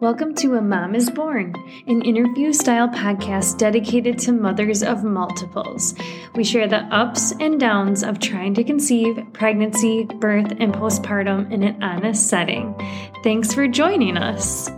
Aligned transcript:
Welcome 0.00 0.36
to 0.36 0.54
A 0.54 0.62
Mom 0.62 0.94
is 0.94 1.10
Born, 1.10 1.56
an 1.88 2.02
interview 2.02 2.52
style 2.52 2.88
podcast 2.88 3.58
dedicated 3.58 4.16
to 4.20 4.32
mothers 4.32 4.84
of 4.84 5.02
multiples. 5.02 5.92
We 6.36 6.44
share 6.44 6.68
the 6.68 6.84
ups 6.94 7.32
and 7.40 7.58
downs 7.58 8.04
of 8.04 8.20
trying 8.20 8.54
to 8.54 8.62
conceive, 8.62 9.18
pregnancy, 9.32 10.04
birth, 10.04 10.52
and 10.60 10.72
postpartum 10.72 11.50
in 11.50 11.64
an 11.64 11.82
honest 11.82 12.28
setting. 12.28 12.76
Thanks 13.24 13.52
for 13.52 13.66
joining 13.66 14.16
us. 14.16 14.70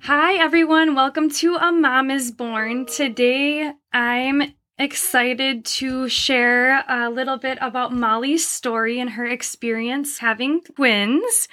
Hi, 0.00 0.34
everyone. 0.34 0.94
Welcome 0.94 1.30
to 1.30 1.54
A 1.54 1.72
Mom 1.72 2.10
is 2.10 2.30
Born. 2.30 2.84
Today, 2.84 3.72
I'm 3.94 4.52
excited 4.78 5.64
to 5.64 6.10
share 6.10 6.84
a 6.86 7.08
little 7.08 7.38
bit 7.38 7.56
about 7.62 7.94
Mollie's 7.94 8.46
story 8.46 9.00
and 9.00 9.08
her 9.08 9.24
experience 9.24 10.18
having 10.18 10.60
twins. 10.60 11.48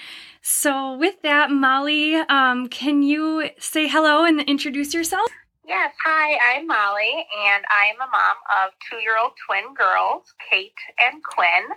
So, 0.48 0.96
with 0.96 1.24
that, 1.24 1.50
Mollie, 1.50 2.14
um, 2.14 2.68
can 2.68 3.02
you 3.02 3.50
say 3.58 3.88
hello 3.88 4.26
and 4.26 4.42
introduce 4.42 4.94
yourself? 4.94 5.28
Yes, 5.68 5.92
hi, 6.06 6.38
I'm 6.54 6.68
Mollie, 6.68 7.26
and 7.48 7.66
I 7.66 7.88
am 7.90 7.96
a 7.96 8.06
mom 8.06 8.38
of 8.62 8.72
two 8.88 8.98
year 8.98 9.18
old 9.18 9.32
twin 9.44 9.74
girls, 9.74 10.36
Kate 10.48 10.78
and 11.00 11.24
Quinn. 11.24 11.76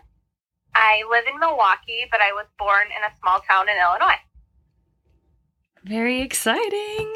I 0.74 1.02
live 1.10 1.24
in 1.32 1.40
Milwaukee, 1.40 2.04
but 2.10 2.20
I 2.20 2.32
was 2.32 2.44
born 2.58 2.88
in 2.88 3.02
a 3.04 3.16
small 3.22 3.40
town 3.48 3.70
in 3.70 3.76
Illinois. 3.78 4.20
Very 5.82 6.20
exciting. 6.20 7.10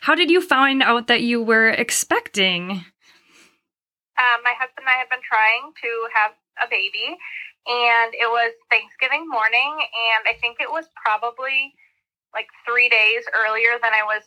How 0.00 0.14
did 0.14 0.30
you 0.30 0.40
find 0.40 0.82
out 0.82 1.08
that 1.08 1.20
you 1.20 1.42
were 1.42 1.68
expecting? 1.68 2.70
Um, 2.70 4.40
my 4.42 4.54
husband 4.58 4.78
and 4.80 4.88
I 4.88 4.96
have 5.00 5.10
been 5.10 5.20
trying 5.28 5.72
to 5.76 6.08
have 6.14 6.32
a 6.64 6.70
baby, 6.70 7.18
and 7.66 8.14
it 8.14 8.30
was 8.30 8.54
Thanksgiving 8.70 9.26
morning, 9.28 9.74
and 9.74 10.22
I 10.30 10.38
think 10.38 10.58
it 10.60 10.70
was 10.70 10.86
probably 10.94 11.74
like 12.34 12.46
three 12.62 12.88
days 12.88 13.26
earlier 13.34 13.78
than 13.82 13.90
I 13.90 14.06
was 14.06 14.22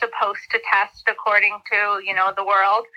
supposed 0.00 0.48
to 0.52 0.58
test 0.72 1.04
according 1.08 1.60
to 1.72 2.00
you 2.04 2.14
know 2.14 2.32
the 2.36 2.44
world. 2.44 2.88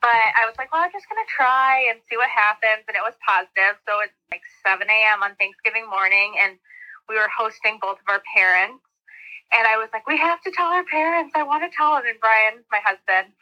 But 0.00 0.32
I 0.32 0.48
was 0.48 0.56
like, 0.56 0.72
well, 0.72 0.80
I'm 0.80 0.92
just 0.92 1.04
gonna 1.12 1.28
try 1.28 1.84
and 1.92 2.00
see 2.08 2.16
what 2.16 2.32
happens, 2.32 2.88
and 2.88 2.96
it 2.96 3.04
was 3.04 3.14
positive. 3.20 3.76
So 3.84 4.00
it's 4.00 4.16
like 4.32 4.44
7 4.64 4.88
a.m. 4.88 5.20
on 5.20 5.36
Thanksgiving 5.36 5.84
morning, 5.88 6.40
and 6.40 6.56
we 7.08 7.16
were 7.20 7.28
hosting 7.28 7.76
both 7.80 8.00
of 8.00 8.08
our 8.08 8.24
parents. 8.32 8.80
And 9.52 9.66
I 9.66 9.76
was 9.76 9.90
like, 9.92 10.06
we 10.06 10.16
have 10.16 10.40
to 10.42 10.52
tell 10.52 10.72
our 10.72 10.84
parents. 10.84 11.32
I 11.34 11.42
want 11.42 11.64
to 11.66 11.76
tell 11.76 11.96
them. 11.96 12.06
And 12.08 12.20
Brian, 12.20 12.64
my 12.72 12.80
husband, 12.80 13.34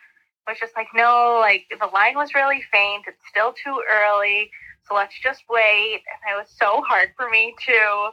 was 0.48 0.58
just 0.58 0.74
like, 0.74 0.88
no, 0.94 1.38
like 1.38 1.68
the 1.70 1.86
line 1.92 2.16
was 2.16 2.34
really 2.34 2.64
faint. 2.72 3.04
It's 3.06 3.22
still 3.28 3.52
too 3.52 3.78
early 3.86 4.50
so 4.88 4.94
let's 4.94 5.14
just 5.20 5.44
wait. 5.48 6.00
And 6.08 6.20
it 6.32 6.36
was 6.40 6.48
so 6.48 6.82
hard 6.88 7.12
for 7.16 7.28
me 7.28 7.54
to 7.66 8.10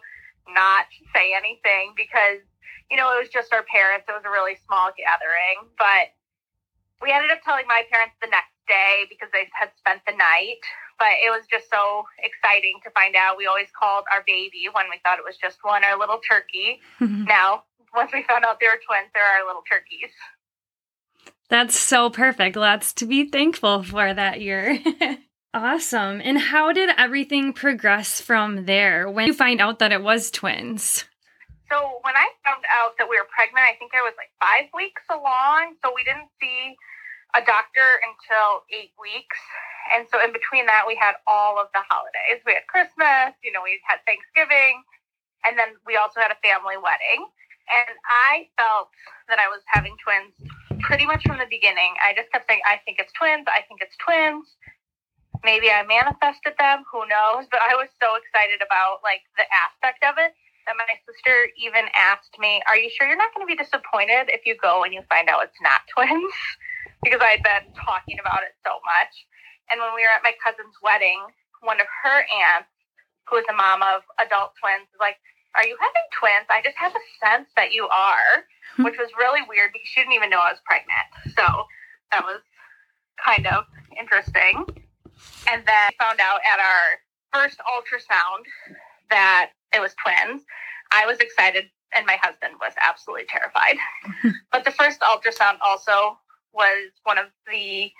not 0.51 0.85
say 1.15 1.31
anything 1.31 1.95
because, 1.95 2.43
you 2.91 2.97
know, 2.97 3.15
it 3.15 3.19
was 3.23 3.31
just 3.31 3.53
our 3.53 3.63
parents. 3.63 4.05
It 4.09 4.11
was 4.11 4.27
a 4.27 4.29
really 4.29 4.59
small 4.67 4.91
gathering. 4.93 5.71
But 5.79 6.11
we 7.01 7.11
ended 7.11 7.31
up 7.31 7.39
telling 7.43 7.65
my 7.67 7.81
parents 7.91 8.15
the 8.21 8.27
next 8.27 8.53
day 8.67 9.07
because 9.09 9.29
they 9.31 9.47
had 9.55 9.71
spent 9.79 10.01
the 10.05 10.13
night. 10.13 10.59
But 10.99 11.15
it 11.23 11.31
was 11.31 11.47
just 11.47 11.71
so 11.71 12.03
exciting 12.19 12.79
to 12.83 12.91
find 12.91 13.15
out. 13.15 13.37
We 13.39 13.47
always 13.47 13.71
called 13.71 14.05
our 14.11 14.23
baby 14.27 14.67
when 14.71 14.85
we 14.91 14.99
thought 15.03 15.19
it 15.19 15.25
was 15.27 15.39
just 15.39 15.59
one, 15.63 15.83
our 15.83 15.97
little 15.97 16.19
turkey. 16.23 16.79
now, 16.99 17.63
once 17.95 18.11
we 18.13 18.23
found 18.23 18.43
out 18.43 18.59
they 18.59 18.67
were 18.67 18.79
twins, 18.83 19.11
they're 19.13 19.23
our 19.23 19.47
little 19.47 19.63
turkeys. 19.69 20.11
That's 21.49 21.77
so 21.79 22.09
perfect. 22.09 22.55
Lots 22.55 22.93
to 22.93 23.05
be 23.05 23.29
thankful 23.29 23.83
for 23.83 24.13
that 24.13 24.41
year. 24.41 24.79
Awesome. 25.55 26.19
And 26.19 26.35
how 26.35 26.75
did 26.75 26.91
everything 26.99 27.55
progress 27.55 28.19
from 28.19 28.67
there 28.67 29.07
when 29.07 29.23
you 29.23 29.31
find 29.31 29.63
out 29.63 29.79
that 29.79 29.95
it 29.95 30.03
was 30.03 30.27
twins? 30.27 31.07
So 31.71 31.79
when 32.03 32.11
I 32.11 32.27
found 32.43 32.67
out 32.67 32.99
that 32.99 33.07
we 33.07 33.15
were 33.15 33.23
pregnant, 33.31 33.63
I 33.63 33.79
think 33.79 33.95
I 33.95 34.03
was 34.03 34.11
like 34.19 34.35
five 34.43 34.67
weeks 34.75 35.07
along. 35.07 35.79
So 35.79 35.95
we 35.95 36.03
didn't 36.03 36.27
see 36.43 36.75
a 37.39 37.41
doctor 37.47 37.87
until 38.03 38.67
eight 38.67 38.91
weeks. 38.99 39.39
And 39.95 40.03
so 40.11 40.19
in 40.19 40.35
between 40.35 40.67
that, 40.67 40.83
we 40.83 40.99
had 40.99 41.15
all 41.23 41.55
of 41.55 41.71
the 41.71 41.87
holidays. 41.87 42.43
We 42.43 42.59
had 42.59 42.67
Christmas, 42.67 43.31
you 43.39 43.55
know, 43.55 43.63
we 43.63 43.79
had 43.87 44.03
Thanksgiving, 44.03 44.83
and 45.47 45.55
then 45.55 45.79
we 45.87 45.95
also 45.95 46.19
had 46.19 46.35
a 46.35 46.39
family 46.43 46.75
wedding. 46.75 47.31
And 47.71 47.95
I 48.03 48.51
felt 48.59 48.91
that 49.31 49.39
I 49.39 49.47
was 49.47 49.63
having 49.71 49.95
twins 50.03 50.35
pretty 50.83 51.07
much 51.07 51.23
from 51.23 51.39
the 51.39 51.47
beginning. 51.47 51.95
I 52.03 52.11
just 52.11 52.27
kept 52.35 52.43
saying, 52.43 52.59
I 52.67 52.83
think 52.83 52.99
it's 52.99 53.15
twins. 53.15 53.47
I 53.47 53.63
think 53.71 53.79
it's 53.79 53.95
twins 54.03 54.59
maybe 55.43 55.69
I 55.69 55.83
manifested 55.83 56.53
them, 56.59 56.83
who 56.91 57.03
knows? 57.07 57.47
But 57.51 57.61
I 57.65 57.75
was 57.75 57.89
so 58.01 58.15
excited 58.15 58.61
about 58.61 59.03
like 59.03 59.21
the 59.35 59.45
aspect 59.51 60.03
of 60.05 60.15
it 60.17 60.33
that 60.65 60.75
my 60.77 60.93
sister 61.05 61.49
even 61.57 61.85
asked 61.93 62.37
me, 62.39 62.61
Are 62.67 62.77
you 62.77 62.89
sure 62.89 63.07
you're 63.07 63.19
not 63.19 63.33
going 63.33 63.45
to 63.45 63.49
be 63.49 63.57
disappointed 63.57 64.33
if 64.33 64.45
you 64.45 64.55
go 64.57 64.83
and 64.83 64.93
you 64.93 65.01
find 65.09 65.29
out 65.29 65.43
it's 65.43 65.61
not 65.61 65.85
twins? 65.93 66.33
because 67.05 67.21
I 67.21 67.37
had 67.37 67.45
been 67.45 67.69
talking 67.77 68.17
about 68.17 68.41
it 68.41 68.57
so 68.65 68.81
much. 68.81 69.13
And 69.69 69.77
when 69.77 69.93
we 69.93 70.01
were 70.01 70.13
at 70.13 70.25
my 70.25 70.33
cousin's 70.41 70.73
wedding, 70.81 71.21
one 71.61 71.77
of 71.77 71.85
her 71.85 72.25
aunts, 72.25 72.73
who 73.29 73.37
is 73.37 73.45
a 73.49 73.53
mom 73.53 73.85
of 73.85 74.01
adult 74.17 74.57
twins, 74.57 74.89
was 74.89 74.99
like, 74.99 75.21
Are 75.53 75.65
you 75.65 75.77
having 75.77 76.07
twins? 76.17 76.49
I 76.49 76.65
just 76.65 76.77
have 76.81 76.97
a 76.97 77.05
sense 77.21 77.49
that 77.55 77.71
you 77.71 77.85
are, 77.89 78.49
hmm. 78.75 78.83
which 78.83 78.97
was 78.97 79.13
really 79.17 79.45
weird 79.45 79.69
because 79.73 79.87
she 79.87 80.01
didn't 80.01 80.17
even 80.17 80.33
know 80.33 80.41
I 80.41 80.53
was 80.53 80.61
pregnant. 80.65 81.07
So 81.37 81.45
that 82.11 82.25
was 82.25 82.41
kind 83.21 83.45
of 83.47 83.69
interesting. 83.93 84.65
And 85.47 85.63
then 85.65 85.91
found 85.99 86.19
out 86.19 86.39
at 86.45 86.59
our 86.59 86.99
first 87.33 87.59
ultrasound 87.59 88.45
that 89.09 89.51
it 89.73 89.79
was 89.79 89.93
twins. 90.01 90.43
I 90.91 91.05
was 91.05 91.19
excited, 91.19 91.65
and 91.95 92.05
my 92.05 92.17
husband 92.21 92.53
was 92.59 92.73
absolutely 92.81 93.25
terrified. 93.27 93.77
but 94.51 94.63
the 94.63 94.71
first 94.71 95.01
ultrasound 95.01 95.57
also 95.63 96.17
was 96.53 96.91
one 97.03 97.17
of 97.17 97.25
the 97.51 97.91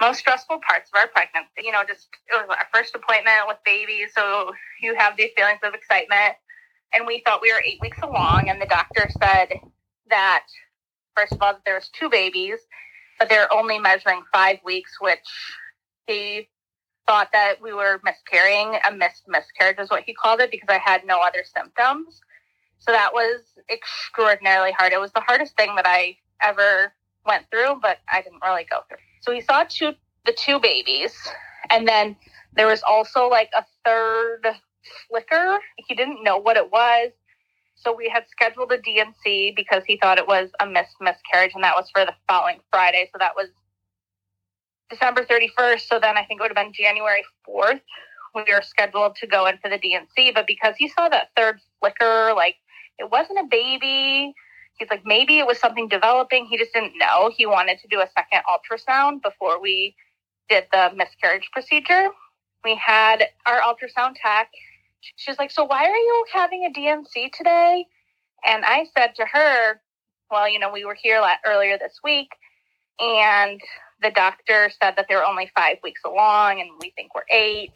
most 0.00 0.18
stressful 0.18 0.60
parts 0.66 0.90
of 0.92 0.98
our 0.98 1.08
pregnancy. 1.08 1.62
You 1.62 1.72
know, 1.72 1.82
just 1.86 2.08
it 2.28 2.34
was 2.34 2.46
our 2.48 2.66
first 2.72 2.94
appointment 2.94 3.46
with 3.46 3.58
babies, 3.64 4.10
so 4.14 4.52
you 4.80 4.94
have 4.94 5.16
these 5.16 5.30
feelings 5.36 5.60
of 5.62 5.74
excitement. 5.74 6.36
And 6.94 7.06
we 7.06 7.22
thought 7.24 7.42
we 7.42 7.52
were 7.52 7.62
eight 7.66 7.80
weeks 7.80 7.98
along, 8.02 8.48
and 8.48 8.60
the 8.60 8.66
doctor 8.66 9.08
said 9.18 9.48
that 10.08 10.46
first 11.16 11.32
of 11.32 11.42
all, 11.42 11.52
that 11.52 11.62
there 11.64 11.74
was 11.74 11.88
two 11.88 12.08
babies, 12.08 12.58
but 13.18 13.28
they're 13.28 13.52
only 13.52 13.78
measuring 13.78 14.22
five 14.32 14.58
weeks, 14.64 14.92
which 15.00 15.18
he 16.06 16.48
thought 17.06 17.28
that 17.32 17.56
we 17.62 17.72
were 17.72 18.00
miscarrying. 18.04 18.76
A 18.88 18.92
missed 18.92 19.24
miscarriage 19.28 19.78
is 19.78 19.90
what 19.90 20.04
he 20.04 20.14
called 20.14 20.40
it 20.40 20.50
because 20.50 20.68
I 20.68 20.78
had 20.78 21.06
no 21.06 21.20
other 21.20 21.44
symptoms. 21.44 22.20
So 22.78 22.92
that 22.92 23.12
was 23.12 23.40
extraordinarily 23.70 24.72
hard. 24.72 24.92
It 24.92 25.00
was 25.00 25.12
the 25.12 25.20
hardest 25.20 25.56
thing 25.56 25.74
that 25.76 25.86
I 25.86 26.16
ever 26.42 26.92
went 27.26 27.46
through, 27.50 27.80
but 27.80 27.98
I 28.12 28.22
didn't 28.22 28.42
really 28.44 28.66
go 28.70 28.80
through. 28.88 28.98
So 29.20 29.32
he 29.32 29.40
saw 29.40 29.64
two 29.68 29.92
the 30.26 30.32
two 30.32 30.58
babies, 30.58 31.12
and 31.70 31.86
then 31.86 32.16
there 32.56 32.66
was 32.66 32.82
also 32.82 33.28
like 33.28 33.50
a 33.56 33.64
third 33.84 34.46
flicker. 35.08 35.58
He 35.76 35.94
didn't 35.94 36.22
know 36.22 36.38
what 36.38 36.56
it 36.56 36.70
was. 36.70 37.10
So 37.74 37.94
we 37.94 38.08
had 38.08 38.24
scheduled 38.30 38.72
a 38.72 38.80
D&C 38.80 39.52
because 39.54 39.82
he 39.86 39.98
thought 39.98 40.18
it 40.18 40.26
was 40.26 40.50
a 40.60 40.66
missed 40.66 40.96
miscarriage, 41.00 41.52
and 41.54 41.64
that 41.64 41.74
was 41.76 41.90
for 41.90 42.06
the 42.06 42.14
following 42.28 42.60
Friday. 42.70 43.10
So 43.12 43.18
that 43.18 43.32
was 43.36 43.48
December 44.90 45.24
31st. 45.24 45.88
So 45.88 45.98
then 46.00 46.16
I 46.16 46.24
think 46.24 46.40
it 46.40 46.42
would 46.42 46.56
have 46.56 46.64
been 46.64 46.72
January 46.72 47.24
4th. 47.48 47.80
We 48.34 48.42
were 48.48 48.62
scheduled 48.62 49.16
to 49.16 49.26
go 49.26 49.46
in 49.46 49.58
for 49.58 49.70
the 49.70 49.78
D&C, 49.78 50.32
but 50.34 50.46
because 50.46 50.74
he 50.76 50.88
saw 50.88 51.08
that 51.08 51.28
third 51.36 51.60
flicker, 51.80 52.32
like 52.34 52.56
it 52.98 53.10
wasn't 53.10 53.38
a 53.38 53.46
baby. 53.48 54.34
He's 54.78 54.90
like, 54.90 55.02
maybe 55.04 55.38
it 55.38 55.46
was 55.46 55.58
something 55.58 55.88
developing. 55.88 56.46
He 56.46 56.58
just 56.58 56.72
didn't 56.72 56.94
know. 56.98 57.30
He 57.34 57.46
wanted 57.46 57.78
to 57.80 57.88
do 57.88 58.00
a 58.00 58.08
second 58.16 58.42
ultrasound 58.50 59.22
before 59.22 59.60
we 59.60 59.94
did 60.48 60.64
the 60.72 60.90
miscarriage 60.96 61.48
procedure. 61.52 62.08
We 62.64 62.74
had 62.74 63.28
our 63.46 63.60
ultrasound 63.60 64.14
tech. 64.20 64.50
She's 65.16 65.38
like, 65.38 65.50
so 65.50 65.64
why 65.64 65.84
are 65.84 65.96
you 65.96 66.24
having 66.32 66.64
a 66.64 66.72
D&C 66.72 67.30
today? 67.36 67.86
And 68.44 68.64
I 68.64 68.86
said 68.96 69.14
to 69.16 69.26
her, 69.32 69.80
well, 70.30 70.48
you 70.48 70.58
know, 70.58 70.72
we 70.72 70.84
were 70.84 70.96
here 71.00 71.22
earlier 71.46 71.78
this 71.78 72.00
week 72.02 72.28
and 72.98 73.60
the 74.04 74.10
doctor 74.10 74.70
said 74.82 74.94
that 74.96 75.06
they 75.08 75.16
were 75.16 75.24
only 75.24 75.50
five 75.56 75.78
weeks 75.82 76.02
along 76.04 76.60
and 76.60 76.70
we 76.80 76.90
think 76.90 77.14
we're 77.14 77.22
eight. 77.30 77.72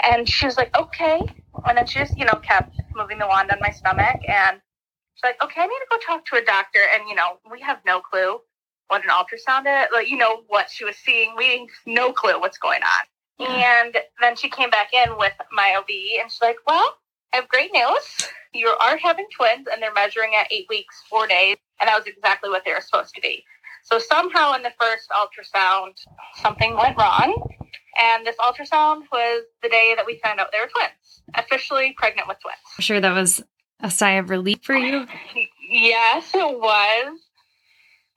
And 0.00 0.28
she 0.28 0.46
was 0.46 0.56
like, 0.56 0.76
okay. 0.76 1.22
And 1.66 1.78
then 1.78 1.86
she 1.86 2.00
just, 2.00 2.18
you 2.18 2.24
know, 2.24 2.40
kept 2.42 2.74
moving 2.94 3.18
the 3.18 3.26
wand 3.26 3.50
on 3.50 3.58
my 3.60 3.70
stomach. 3.70 4.20
And 4.28 4.60
she's 5.14 5.22
like, 5.22 5.42
okay, 5.42 5.60
I 5.62 5.66
need 5.66 5.74
to 5.74 5.86
go 5.90 5.98
talk 6.04 6.24
to 6.26 6.36
a 6.36 6.44
doctor. 6.44 6.80
And, 6.94 7.08
you 7.08 7.14
know, 7.14 7.38
we 7.50 7.60
have 7.60 7.78
no 7.86 8.00
clue 8.00 8.40
what 8.88 9.02
an 9.04 9.10
ultrasound 9.10 9.64
is, 9.66 9.88
like, 9.92 10.10
you 10.10 10.18
know, 10.18 10.42
what 10.48 10.68
she 10.70 10.84
was 10.84 10.96
seeing. 10.96 11.34
We 11.36 11.68
no 11.86 12.12
clue 12.12 12.38
what's 12.40 12.58
going 12.58 12.82
on. 12.82 13.46
And 13.48 13.96
then 14.20 14.36
she 14.36 14.50
came 14.50 14.70
back 14.70 14.92
in 14.92 15.16
with 15.18 15.32
my 15.50 15.74
OB 15.78 15.88
and 16.20 16.30
she's 16.30 16.42
like, 16.42 16.58
well, 16.66 16.96
I 17.32 17.36
have 17.38 17.48
great 17.48 17.72
news. 17.72 18.28
You 18.52 18.68
are 18.68 18.98
having 18.98 19.26
twins 19.34 19.66
and 19.72 19.82
they're 19.82 19.94
measuring 19.94 20.34
at 20.38 20.52
eight 20.52 20.66
weeks, 20.68 21.02
four 21.08 21.26
days. 21.26 21.56
And 21.80 21.88
that 21.88 21.96
was 21.96 22.06
exactly 22.06 22.50
what 22.50 22.64
they 22.64 22.72
were 22.72 22.82
supposed 22.82 23.14
to 23.14 23.20
be. 23.20 23.44
So 23.82 23.98
somehow 23.98 24.54
in 24.54 24.62
the 24.62 24.72
first 24.80 25.10
ultrasound, 25.10 25.94
something 26.36 26.76
went 26.76 26.96
wrong. 26.96 27.48
And 27.98 28.26
this 28.26 28.36
ultrasound 28.36 29.02
was 29.12 29.44
the 29.62 29.68
day 29.68 29.94
that 29.96 30.06
we 30.06 30.18
found 30.24 30.40
out 30.40 30.48
they 30.52 30.58
were 30.60 30.68
twins, 30.68 31.22
officially 31.34 31.94
pregnant 31.98 32.26
with 32.28 32.38
twins. 32.40 32.56
I'm 32.78 32.82
sure 32.82 33.00
that 33.00 33.14
was 33.14 33.42
a 33.80 33.90
sigh 33.90 34.12
of 34.12 34.30
relief 34.30 34.58
for 34.62 34.74
you. 34.74 35.06
Yes, 35.74 36.34
it 36.34 36.58
was. 36.60 37.18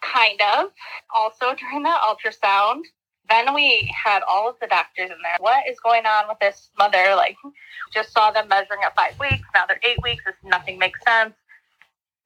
Kind 0.02 0.42
of. 0.58 0.72
Also 1.16 1.56
during 1.56 1.84
that 1.84 2.02
ultrasound. 2.02 2.82
Then 3.30 3.54
we 3.54 3.90
had 4.04 4.24
all 4.30 4.50
of 4.50 4.56
the 4.60 4.68
doctors 4.68 5.10
in 5.10 5.16
there. 5.24 5.38
What 5.40 5.64
is 5.70 5.80
going 5.80 6.06
on 6.06 6.28
with 6.28 6.38
this 6.40 6.70
mother? 6.78 7.16
Like, 7.16 7.38
just 7.94 8.12
saw 8.12 8.30
them 8.32 8.50
measuring 8.50 8.82
at 8.84 8.94
five 8.94 9.18
weeks. 9.20 9.48
Now 9.54 9.66
they're 9.66 9.80
eight 9.90 9.98
weeks. 10.04 10.24
This, 10.26 10.36
nothing 10.44 10.78
makes 10.78 11.00
sense. 11.08 11.34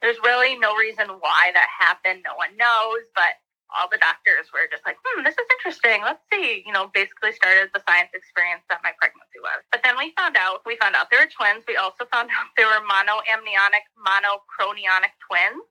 There's 0.01 0.17
really 0.23 0.55
no 0.57 0.75
reason 0.75 1.07
why 1.19 1.51
that 1.53 1.67
happened. 1.67 2.23
No 2.23 2.35
one 2.35 2.55
knows, 2.55 3.03
but 3.15 3.35
all 3.69 3.85
the 3.91 4.01
doctors 4.01 4.49
were 4.49 4.65
just 4.71 4.81
like, 4.85 4.97
hmm, 5.03 5.21
this 5.21 5.37
is 5.37 5.45
interesting. 5.59 6.01
Let's 6.01 6.23
see. 6.33 6.65
You 6.65 6.73
know, 6.73 6.89
basically 6.93 7.33
started 7.37 7.69
the 7.73 7.83
science 7.85 8.09
experience 8.17 8.65
that 8.69 8.81
my 8.81 8.95
pregnancy 8.97 9.37
was. 9.43 9.61
But 9.69 9.85
then 9.85 9.93
we 9.97 10.13
found 10.17 10.37
out, 10.39 10.65
we 10.65 10.79
found 10.81 10.97
out 10.97 11.13
they 11.13 11.21
were 11.21 11.29
twins. 11.29 11.67
We 11.69 11.77
also 11.77 12.09
found 12.09 12.31
out 12.35 12.49
they 12.57 12.65
were 12.65 12.81
monoamniotic, 12.81 13.85
monochorionic 14.01 15.13
twins, 15.21 15.61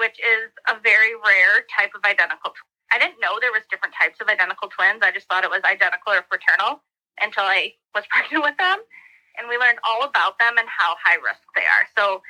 which 0.00 0.16
is 0.22 0.48
a 0.70 0.80
very 0.80 1.12
rare 1.20 1.68
type 1.68 1.92
of 1.92 2.00
identical 2.08 2.56
twin. 2.56 2.68
I 2.90 2.98
didn't 2.98 3.20
know 3.22 3.38
there 3.38 3.54
was 3.54 3.62
different 3.70 3.94
types 3.94 4.18
of 4.18 4.26
identical 4.26 4.66
twins. 4.66 5.04
I 5.04 5.12
just 5.12 5.28
thought 5.30 5.44
it 5.44 5.52
was 5.52 5.62
identical 5.62 6.10
or 6.16 6.26
fraternal 6.26 6.82
until 7.20 7.44
I 7.46 7.76
was 7.94 8.02
pregnant 8.12 8.42
with 8.42 8.56
them. 8.56 8.80
And 9.38 9.46
we 9.46 9.60
learned 9.60 9.78
all 9.86 10.02
about 10.02 10.40
them 10.40 10.58
and 10.58 10.66
how 10.66 10.96
high 10.98 11.20
risk 11.22 11.44
they 11.54 11.62
are. 11.62 11.86
So 11.94 12.22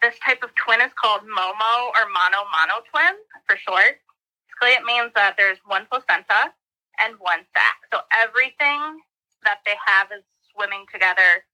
this 0.00 0.18
type 0.24 0.42
of 0.42 0.54
twin 0.54 0.80
is 0.80 0.92
called 1.00 1.22
MOMO 1.22 1.74
or 1.94 2.04
mono 2.10 2.44
mono 2.50 2.82
twin 2.90 3.14
for 3.46 3.56
short. 3.56 4.02
Basically, 4.48 4.78
it 4.78 4.84
means 4.84 5.12
that 5.14 5.34
there's 5.36 5.58
one 5.66 5.86
placenta 5.90 6.52
and 6.98 7.14
one 7.18 7.40
sac. 7.54 7.76
So 7.92 8.00
everything 8.12 9.00
that 9.44 9.58
they 9.66 9.74
have 9.86 10.08
is 10.16 10.24
swimming 10.52 10.84
together 10.92 11.44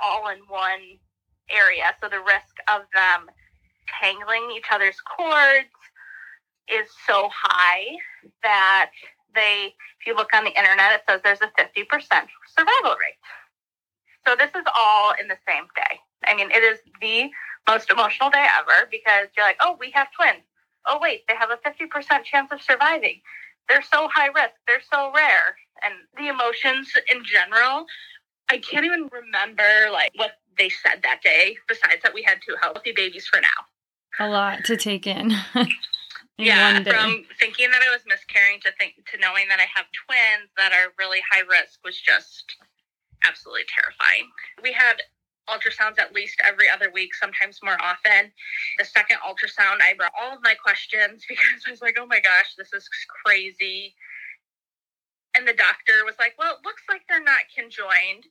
all 0.00 0.28
in 0.28 0.38
one 0.48 0.98
area. 1.50 1.94
So 2.00 2.08
the 2.08 2.20
risk 2.20 2.56
of 2.68 2.82
them 2.92 3.30
tangling 4.00 4.50
each 4.56 4.66
other's 4.70 5.00
cords 5.00 5.72
is 6.68 6.88
so 7.06 7.30
high 7.32 7.84
that 8.42 8.90
they, 9.34 9.74
if 10.00 10.06
you 10.06 10.14
look 10.16 10.32
on 10.34 10.44
the 10.44 10.50
internet, 10.50 10.92
it 10.92 11.02
says 11.08 11.20
there's 11.22 11.40
a 11.40 11.52
50% 11.60 11.86
survival 12.56 12.96
rate. 12.98 13.20
So 14.26 14.34
this 14.34 14.50
is 14.50 14.64
all 14.76 15.14
in 15.20 15.28
the 15.28 15.38
same 15.46 15.64
day. 15.76 16.00
I 16.24 16.34
mean, 16.34 16.50
it 16.50 16.62
is 16.62 16.78
the 17.00 17.30
most 17.68 17.90
emotional 17.90 18.30
day 18.30 18.46
ever 18.58 18.88
because 18.90 19.28
you're 19.36 19.46
like, 19.46 19.58
oh, 19.60 19.76
we 19.78 19.90
have 19.92 20.08
twins. 20.12 20.44
Oh, 20.86 20.98
wait, 21.00 21.22
they 21.28 21.34
have 21.34 21.50
a 21.50 21.56
50% 21.68 22.24
chance 22.24 22.52
of 22.52 22.62
surviving. 22.62 23.20
They're 23.68 23.82
so 23.82 24.08
high 24.12 24.28
risk. 24.28 24.54
They're 24.66 24.82
so 24.92 25.12
rare. 25.14 25.56
And 25.82 25.94
the 26.16 26.28
emotions 26.28 26.92
in 27.12 27.24
general, 27.24 27.86
I 28.50 28.58
can't 28.58 28.84
even 28.84 29.08
remember 29.10 29.90
like 29.92 30.12
what 30.14 30.32
they 30.56 30.70
said 30.70 31.02
that 31.02 31.20
day, 31.22 31.56
besides 31.68 32.02
that 32.02 32.14
we 32.14 32.22
had 32.22 32.38
two 32.46 32.54
healthy 32.60 32.92
babies 32.94 33.26
for 33.26 33.40
now. 33.40 34.24
A 34.24 34.30
lot 34.30 34.64
to 34.64 34.76
take 34.76 35.06
in. 35.06 35.32
in 35.54 35.68
yeah, 36.38 36.82
from 36.84 37.24
thinking 37.38 37.70
that 37.70 37.82
I 37.82 37.90
was 37.90 38.02
miscarrying 38.06 38.60
to 38.60 38.70
think 38.78 38.94
to 39.12 39.18
knowing 39.18 39.48
that 39.48 39.58
I 39.58 39.66
have 39.74 39.86
twins 40.06 40.50
that 40.56 40.72
are 40.72 40.92
really 40.98 41.20
high 41.30 41.40
risk 41.40 41.80
was 41.84 41.98
just 42.00 42.56
absolutely 43.26 43.64
terrifying. 43.68 44.30
We 44.62 44.72
had 44.72 45.02
ultrasounds 45.48 45.98
at 45.98 46.14
least 46.14 46.40
every 46.46 46.68
other 46.68 46.90
week, 46.90 47.14
sometimes 47.14 47.60
more 47.62 47.80
often. 47.82 48.32
The 48.78 48.84
second 48.84 49.18
ultrasound, 49.26 49.82
I 49.82 49.94
brought 49.96 50.12
all 50.20 50.34
of 50.34 50.42
my 50.42 50.54
questions 50.54 51.24
because 51.28 51.62
I 51.66 51.70
was 51.70 51.82
like, 51.82 51.96
oh 51.98 52.06
my 52.06 52.20
gosh, 52.20 52.54
this 52.56 52.72
is 52.72 52.88
crazy. 53.24 53.94
And 55.36 55.46
the 55.46 55.52
doctor 55.52 56.04
was 56.04 56.16
like, 56.18 56.34
well, 56.38 56.54
it 56.54 56.64
looks 56.64 56.82
like 56.88 57.02
they're 57.08 57.22
not 57.22 57.44
conjoined. 57.54 58.24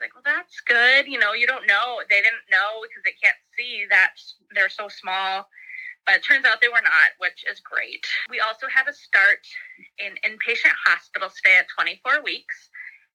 Like, 0.00 0.14
well, 0.14 0.26
that's 0.26 0.60
good. 0.66 1.06
You 1.06 1.18
know, 1.18 1.32
you 1.32 1.46
don't 1.46 1.66
know. 1.66 2.00
They 2.08 2.22
didn't 2.22 2.50
know 2.50 2.82
because 2.82 3.02
they 3.04 3.16
can't 3.22 3.38
see 3.56 3.86
that 3.90 4.14
they're 4.54 4.68
so 4.68 4.88
small. 4.88 5.46
But 6.06 6.16
it 6.16 6.24
turns 6.24 6.44
out 6.44 6.60
they 6.60 6.68
were 6.68 6.84
not, 6.84 7.16
which 7.18 7.44
is 7.50 7.60
great. 7.60 8.04
We 8.28 8.40
also 8.40 8.66
had 8.68 8.84
to 8.84 8.92
start 8.92 9.40
an 9.98 10.14
inpatient 10.20 10.76
hospital 10.84 11.30
stay 11.30 11.56
at 11.56 11.66
24 11.74 12.22
weeks 12.22 12.68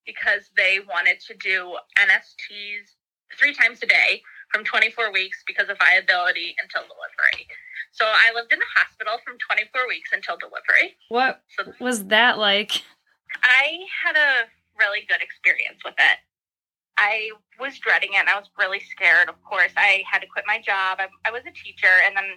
because 0.05 0.49
they 0.57 0.79
wanted 0.89 1.19
to 1.27 1.35
do 1.35 1.77
NSTs 2.01 2.97
three 3.37 3.53
times 3.53 3.79
a 3.83 3.85
day 3.85 4.21
from 4.51 4.63
24 4.63 5.11
weeks 5.13 5.43
because 5.45 5.69
of 5.69 5.77
viability 5.77 6.55
until 6.61 6.81
delivery. 6.81 7.47
So 7.91 8.05
I 8.05 8.31
lived 8.33 8.53
in 8.53 8.59
the 8.59 8.71
hospital 8.75 9.17
from 9.25 9.37
24 9.37 9.87
weeks 9.87 10.11
until 10.13 10.37
delivery. 10.37 10.97
What 11.09 11.41
so 11.57 11.73
was 11.79 12.05
that 12.05 12.37
like? 12.37 12.83
I 13.43 13.85
had 14.03 14.15
a 14.15 14.49
really 14.77 15.05
good 15.07 15.21
experience 15.21 15.81
with 15.83 15.95
it. 15.97 16.17
I 16.97 17.31
was 17.59 17.79
dreading 17.79 18.13
it 18.13 18.27
and 18.27 18.29
I 18.29 18.35
was 18.35 18.49
really 18.59 18.79
scared, 18.79 19.29
of 19.29 19.41
course. 19.43 19.71
I 19.77 20.03
had 20.09 20.19
to 20.19 20.27
quit 20.27 20.43
my 20.45 20.59
job. 20.59 20.99
I, 20.99 21.07
I 21.25 21.31
was 21.31 21.43
a 21.47 21.55
teacher 21.55 22.03
and 22.03 22.15
then 22.15 22.27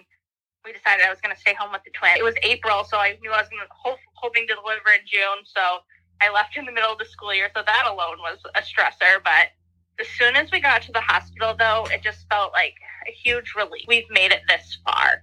we 0.63 0.71
decided 0.71 1.03
I 1.03 1.11
was 1.11 1.19
going 1.19 1.35
to 1.35 1.39
stay 1.39 1.53
home 1.53 1.75
with 1.75 1.83
the 1.83 1.91
twin. 1.91 2.15
It 2.15 2.23
was 2.23 2.35
April, 2.41 2.87
so 2.87 2.95
I 2.95 3.19
knew 3.19 3.31
I 3.31 3.43
was 3.43 3.51
gonna, 3.51 3.67
hope, 3.67 3.99
hoping 4.15 4.47
to 4.47 4.55
deliver 4.55 4.95
in 4.95 5.03
June. 5.03 5.43
So 5.43 5.83
I 6.23 6.31
left 6.31 6.55
in 6.55 6.63
the 6.63 6.71
middle 6.71 6.95
of 6.95 6.99
the 6.99 7.05
school 7.05 7.35
year. 7.35 7.51
So 7.51 7.61
that 7.67 7.83
alone 7.83 8.23
was 8.23 8.39
a 8.55 8.63
stressor, 8.63 9.19
but 9.19 9.51
as 9.99 10.07
soon 10.17 10.35
as 10.35 10.51
we 10.51 10.59
got 10.59 10.81
to 10.83 10.91
the 10.91 11.01
hospital, 11.01 11.55
though, 11.57 11.85
it 11.91 12.01
just 12.01 12.25
felt 12.29 12.51
like 12.53 12.75
a 13.07 13.11
huge 13.11 13.53
relief. 13.55 13.85
We've 13.87 14.09
made 14.09 14.31
it 14.31 14.41
this 14.47 14.79
far. 14.85 15.21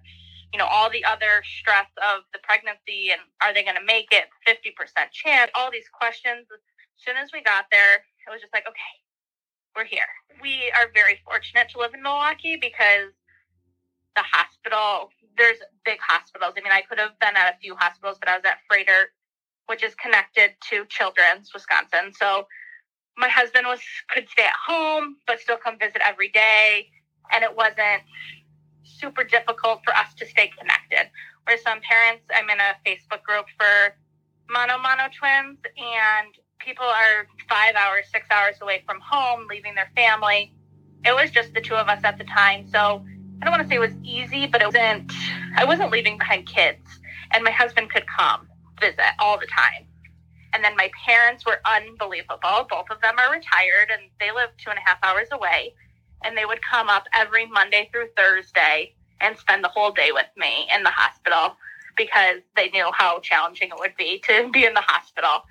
You 0.52 0.58
know, 0.58 0.66
all 0.66 0.90
the 0.90 1.04
other 1.04 1.42
stress 1.44 1.86
of 1.98 2.22
the 2.32 2.40
pregnancy 2.42 3.10
and 3.10 3.20
are 3.42 3.54
they 3.54 3.62
going 3.62 3.76
to 3.76 3.84
make 3.84 4.08
it? 4.12 4.26
50% 4.46 5.10
chance, 5.12 5.50
all 5.54 5.70
these 5.70 5.88
questions. 5.88 6.46
As 6.52 6.60
soon 7.04 7.16
as 7.16 7.30
we 7.32 7.42
got 7.42 7.66
there, 7.70 8.02
it 8.26 8.30
was 8.30 8.40
just 8.40 8.52
like, 8.52 8.66
okay, 8.66 8.94
we're 9.76 9.84
here. 9.84 10.10
We 10.42 10.72
are 10.78 10.90
very 10.94 11.18
fortunate 11.24 11.68
to 11.70 11.78
live 11.78 11.94
in 11.94 12.02
Milwaukee 12.02 12.58
because 12.60 13.14
the 14.16 14.22
hospital, 14.22 15.10
there's 15.38 15.58
big 15.84 15.98
hospitals. 16.02 16.54
I 16.56 16.62
mean, 16.62 16.72
I 16.72 16.82
could 16.82 16.98
have 16.98 17.18
been 17.20 17.36
at 17.36 17.54
a 17.54 17.58
few 17.62 17.76
hospitals, 17.76 18.18
but 18.18 18.28
I 18.28 18.36
was 18.36 18.44
at 18.44 18.58
Froedtert, 18.66 19.14
which 19.66 19.82
is 19.82 19.94
connected 19.94 20.54
to 20.70 20.84
Children's, 20.86 21.54
Wisconsin. 21.54 22.12
So 22.18 22.46
my 23.20 23.28
husband 23.28 23.66
was 23.66 23.80
could 24.08 24.28
stay 24.28 24.44
at 24.44 24.54
home 24.66 25.16
but 25.26 25.38
still 25.38 25.58
come 25.58 25.78
visit 25.78 26.00
every 26.04 26.28
day. 26.30 26.88
And 27.32 27.44
it 27.44 27.54
wasn't 27.54 28.02
super 28.82 29.22
difficult 29.22 29.82
for 29.84 29.94
us 29.94 30.12
to 30.14 30.26
stay 30.26 30.50
connected. 30.58 31.10
Where 31.44 31.58
some 31.58 31.80
parents. 31.80 32.24
I'm 32.34 32.48
in 32.50 32.58
a 32.58 32.74
facebook 32.86 33.22
group 33.22 33.46
for 33.56 33.94
mono 34.48 34.78
mono 34.78 35.08
twins 35.16 35.58
and 35.76 36.34
people 36.58 36.84
are 36.84 37.26
five 37.48 37.74
hours 37.76 38.06
six 38.12 38.26
hours 38.30 38.56
away 38.60 38.82
from 38.86 38.98
home 39.00 39.46
leaving 39.48 39.74
their 39.74 39.90
family. 39.94 40.52
It 41.04 41.14
was 41.14 41.30
just 41.30 41.54
the 41.54 41.60
two 41.60 41.74
of 41.74 41.88
us 41.88 42.00
at 42.04 42.18
the 42.18 42.24
time. 42.24 42.66
So 42.68 43.04
i 43.40 43.44
don't 43.44 43.52
want 43.52 43.62
to 43.62 43.68
say 43.68 43.76
it 43.76 43.80
was 43.80 43.94
easy 44.04 44.46
but 44.46 44.60
it 44.60 44.66
wasn't 44.66 45.12
i 45.56 45.64
wasn't 45.64 45.90
leaving 45.92 46.18
behind 46.18 46.46
kids. 46.46 46.86
And 47.32 47.44
my 47.44 47.50
husband 47.50 47.90
could 47.90 48.06
come 48.06 48.48
visit 48.80 49.12
all 49.20 49.38
the 49.38 49.46
time 49.46 49.86
and 50.52 50.64
then 50.64 50.76
my 50.76 50.90
parents 51.06 51.46
were 51.46 51.60
unbelievable. 51.64 52.66
Both 52.68 52.90
of 52.90 53.00
them 53.00 53.14
are 53.18 53.32
retired 53.32 53.90
and 53.92 54.10
they 54.18 54.32
live 54.32 54.50
two 54.58 54.70
and 54.70 54.78
a 54.78 54.82
half 54.88 54.98
hours 55.02 55.28
away. 55.32 55.74
And 56.24 56.36
they 56.36 56.44
would 56.44 56.60
come 56.62 56.88
up 56.88 57.04
every 57.14 57.46
Monday 57.46 57.88
through 57.92 58.08
Thursday 58.16 58.94
and 59.20 59.36
spend 59.38 59.64
the 59.64 59.68
whole 59.68 59.90
day 59.90 60.10
with 60.12 60.26
me 60.36 60.68
in 60.74 60.82
the 60.82 60.90
hospital 60.90 61.56
because 61.96 62.40
they 62.56 62.68
knew 62.70 62.90
how 62.92 63.20
challenging 63.20 63.68
it 63.68 63.78
would 63.78 63.96
be 63.96 64.22
to 64.26 64.50
be 64.52 64.64
in 64.64 64.74
the 64.74 64.80
hospital 64.80 65.44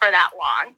for 0.00 0.10
that 0.10 0.30
long. 0.38 0.74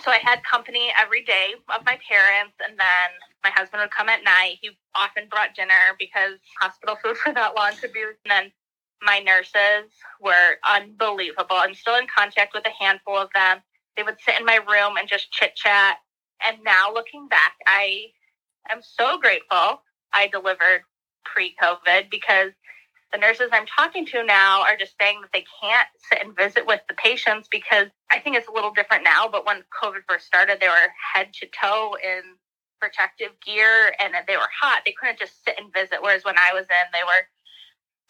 So 0.00 0.10
I 0.10 0.18
had 0.22 0.42
company 0.42 0.90
every 1.00 1.22
day 1.22 1.54
of 1.68 1.84
my 1.84 1.98
parents, 2.08 2.54
and 2.66 2.78
then 2.78 3.08
my 3.44 3.50
husband 3.50 3.82
would 3.82 3.90
come 3.90 4.08
at 4.08 4.24
night. 4.24 4.56
He 4.62 4.70
often 4.94 5.28
brought 5.28 5.54
dinner 5.54 5.94
because 5.98 6.38
hospital 6.60 6.96
food 7.02 7.16
for 7.24 7.32
that 7.34 7.54
long 7.54 7.72
could 7.80 7.92
be. 7.92 8.00
And 8.02 8.30
then 8.30 8.52
my 9.04 9.18
nurses 9.18 9.90
were 10.20 10.56
unbelievable. 10.68 11.56
I'm 11.56 11.74
still 11.74 11.96
in 11.96 12.06
contact 12.06 12.54
with 12.54 12.64
a 12.66 12.84
handful 12.84 13.16
of 13.16 13.28
them. 13.34 13.58
They 13.96 14.02
would 14.02 14.20
sit 14.20 14.38
in 14.38 14.46
my 14.46 14.56
room 14.56 14.96
and 14.96 15.08
just 15.08 15.32
chit 15.32 15.54
chat. 15.56 15.98
And 16.46 16.58
now 16.64 16.92
looking 16.92 17.28
back, 17.28 17.54
I 17.66 18.06
am 18.70 18.80
so 18.82 19.18
grateful 19.18 19.82
I 20.12 20.28
delivered 20.30 20.82
pre 21.24 21.54
COVID 21.62 22.10
because 22.10 22.52
the 23.12 23.18
nurses 23.18 23.50
I'm 23.52 23.66
talking 23.66 24.06
to 24.06 24.24
now 24.24 24.62
are 24.62 24.76
just 24.76 24.94
saying 24.98 25.20
that 25.20 25.30
they 25.32 25.44
can't 25.60 25.88
sit 26.10 26.24
and 26.24 26.34
visit 26.34 26.66
with 26.66 26.80
the 26.88 26.94
patients 26.94 27.46
because 27.50 27.88
I 28.10 28.18
think 28.18 28.36
it's 28.36 28.48
a 28.48 28.52
little 28.52 28.72
different 28.72 29.04
now. 29.04 29.28
But 29.30 29.44
when 29.44 29.62
COVID 29.82 30.00
first 30.08 30.26
started, 30.26 30.58
they 30.60 30.68
were 30.68 30.88
head 31.14 31.28
to 31.34 31.46
toe 31.60 31.96
in 32.02 32.22
protective 32.80 33.30
gear 33.44 33.94
and 34.00 34.14
they 34.26 34.36
were 34.36 34.48
hot. 34.60 34.82
They 34.84 34.94
couldn't 34.98 35.18
just 35.18 35.44
sit 35.44 35.54
and 35.58 35.72
visit. 35.72 35.98
Whereas 36.00 36.24
when 36.24 36.38
I 36.38 36.52
was 36.54 36.64
in, 36.64 36.86
they 36.92 37.04
were 37.04 37.26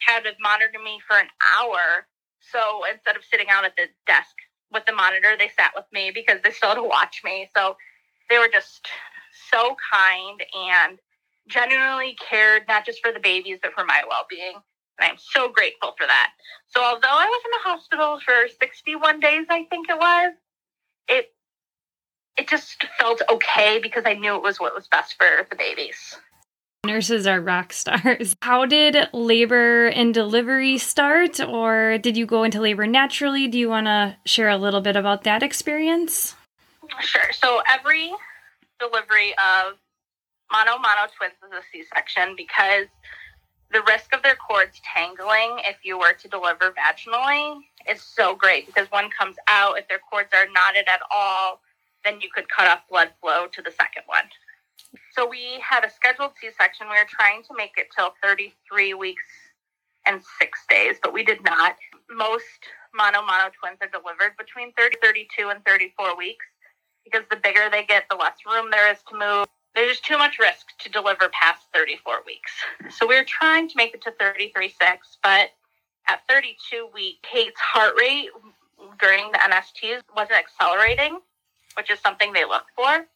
had 0.05 0.21
to 0.21 0.31
monitor 0.39 0.79
me 0.83 0.99
for 1.07 1.17
an 1.17 1.27
hour. 1.57 2.07
So 2.39 2.83
instead 2.91 3.15
of 3.15 3.23
sitting 3.23 3.47
out 3.49 3.65
at 3.65 3.75
the 3.75 3.87
desk 4.07 4.35
with 4.71 4.85
the 4.85 4.93
monitor, 4.93 5.35
they 5.37 5.49
sat 5.57 5.71
with 5.75 5.85
me 5.91 6.11
because 6.13 6.39
they 6.43 6.51
still 6.51 6.69
had 6.69 6.75
to 6.75 6.83
watch 6.83 7.21
me. 7.23 7.49
So 7.55 7.77
they 8.29 8.37
were 8.37 8.49
just 8.51 8.87
so 9.51 9.75
kind 9.91 10.43
and 10.53 10.99
genuinely 11.47 12.15
cared 12.29 12.63
not 12.67 12.85
just 12.85 12.99
for 13.03 13.11
the 13.11 13.19
babies, 13.19 13.59
but 13.61 13.73
for 13.73 13.85
my 13.85 14.03
well 14.09 14.25
being. 14.29 14.55
And 14.99 15.11
I'm 15.11 15.17
so 15.17 15.49
grateful 15.49 15.93
for 15.97 16.05
that. 16.05 16.31
So 16.67 16.81
although 16.83 17.07
I 17.07 17.25
was 17.25 17.41
in 17.45 17.51
the 17.51 17.69
hospital 17.69 18.19
for 18.23 18.47
61 18.59 19.19
days, 19.19 19.45
I 19.49 19.65
think 19.65 19.89
it 19.89 19.97
was, 19.97 20.33
it 21.07 21.33
it 22.37 22.47
just 22.47 22.83
felt 22.99 23.21
okay 23.29 23.79
because 23.81 24.03
I 24.05 24.13
knew 24.13 24.35
it 24.35 24.41
was 24.41 24.59
what 24.59 24.73
was 24.73 24.87
best 24.87 25.15
for 25.17 25.47
the 25.49 25.55
babies. 25.55 26.17
Nurses 26.85 27.25
are 27.25 27.39
rock 27.39 27.71
stars. 27.71 28.35
How 28.41 28.65
did 28.65 28.97
labor 29.13 29.87
and 29.87 30.13
delivery 30.13 30.77
start, 30.77 31.39
or 31.39 31.97
did 31.97 32.17
you 32.17 32.25
go 32.25 32.43
into 32.43 32.59
labor 32.59 32.85
naturally? 32.85 33.47
Do 33.47 33.57
you 33.57 33.69
want 33.69 33.87
to 33.87 34.17
share 34.25 34.49
a 34.49 34.57
little 34.57 34.81
bit 34.81 34.97
about 34.97 35.23
that 35.23 35.43
experience? 35.43 36.35
Sure. 36.99 37.31
So 37.31 37.61
every 37.69 38.11
delivery 38.79 39.31
of 39.31 39.77
mono 40.51 40.77
mono 40.77 41.07
twins 41.17 41.33
is 41.47 41.57
a 41.57 41.61
C 41.71 41.85
section 41.95 42.35
because 42.35 42.87
the 43.71 43.81
risk 43.87 44.13
of 44.13 44.21
their 44.21 44.35
cords 44.35 44.81
tangling 44.83 45.61
if 45.63 45.77
you 45.83 45.97
were 45.97 46.13
to 46.13 46.27
deliver 46.27 46.73
vaginally 46.75 47.61
is 47.89 48.01
so 48.01 48.35
great 48.35 48.67
because 48.67 48.91
one 48.91 49.09
comes 49.17 49.37
out 49.47 49.77
if 49.77 49.87
their 49.87 49.99
cords 49.99 50.29
are 50.33 50.45
knotted 50.47 50.85
at 50.87 50.99
all 51.09 51.61
then 52.03 52.19
you 52.21 52.29
could 52.35 52.47
cut 52.49 52.67
off 52.67 52.81
blood 52.89 53.09
flow 53.21 53.47
to 53.47 53.61
the 53.61 53.71
second 53.71 54.03
one 54.05 54.25
so 55.13 55.27
we 55.27 55.59
had 55.61 55.83
a 55.83 55.89
scheduled 55.89 56.31
c-section 56.39 56.87
we 56.89 56.95
were 56.95 57.07
trying 57.07 57.43
to 57.43 57.53
make 57.55 57.73
it 57.77 57.87
till 57.95 58.13
33 58.23 58.93
weeks 58.93 59.23
and 60.05 60.21
six 60.39 60.65
days 60.69 60.95
but 61.01 61.13
we 61.13 61.23
did 61.23 61.43
not 61.43 61.75
most 62.09 62.45
mono 62.93 63.21
mono 63.21 63.49
twins 63.59 63.77
are 63.81 63.87
delivered 63.87 64.35
between 64.37 64.71
30 64.73 64.97
32 65.01 65.49
and 65.49 65.63
34 65.65 66.17
weeks 66.17 66.45
because 67.03 67.23
the 67.29 67.37
bigger 67.37 67.69
they 67.71 67.83
get 67.83 68.05
the 68.09 68.15
less 68.15 68.37
room 68.45 68.69
there 68.71 68.91
is 68.91 68.99
to 69.09 69.17
move 69.17 69.47
there's 69.75 69.99
too 69.99 70.17
much 70.17 70.37
risk 70.39 70.67
to 70.79 70.89
deliver 70.89 71.29
past 71.29 71.65
34 71.73 72.21
weeks. 72.25 72.51
So 72.95 73.07
we 73.07 73.15
are 73.15 73.23
trying 73.23 73.67
to 73.69 73.73
make 73.75 73.95
it 73.95 74.03
to 74.03 74.11
33.6, 74.11 74.71
but 75.23 75.49
at 76.07 76.21
32 76.29 76.89
week, 76.93 77.17
Kate's 77.23 77.59
heart 77.59 77.95
rate 77.97 78.29
during 78.99 79.31
the 79.31 79.39
NSTs 79.39 80.01
wasn't 80.15 80.37
accelerating, 80.37 81.19
which 81.75 81.89
is 81.89 81.99
something 81.99 82.33
they 82.33 82.45
look 82.45 82.65
for. 82.75 83.07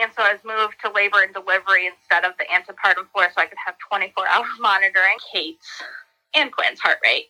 And 0.00 0.10
so 0.16 0.22
I 0.22 0.32
was 0.32 0.40
moved 0.44 0.76
to 0.84 0.90
labor 0.90 1.22
and 1.22 1.32
delivery 1.32 1.86
instead 1.86 2.24
of 2.24 2.36
the 2.38 2.44
antepartum 2.44 3.10
floor 3.12 3.28
so 3.34 3.40
I 3.40 3.46
could 3.46 3.58
have 3.64 3.76
24 3.88 4.26
hour 4.26 4.44
monitoring. 4.60 5.18
Kate's 5.32 5.82
and 6.34 6.50
Quinn's 6.52 6.80
heart 6.80 6.98
rate. 7.04 7.26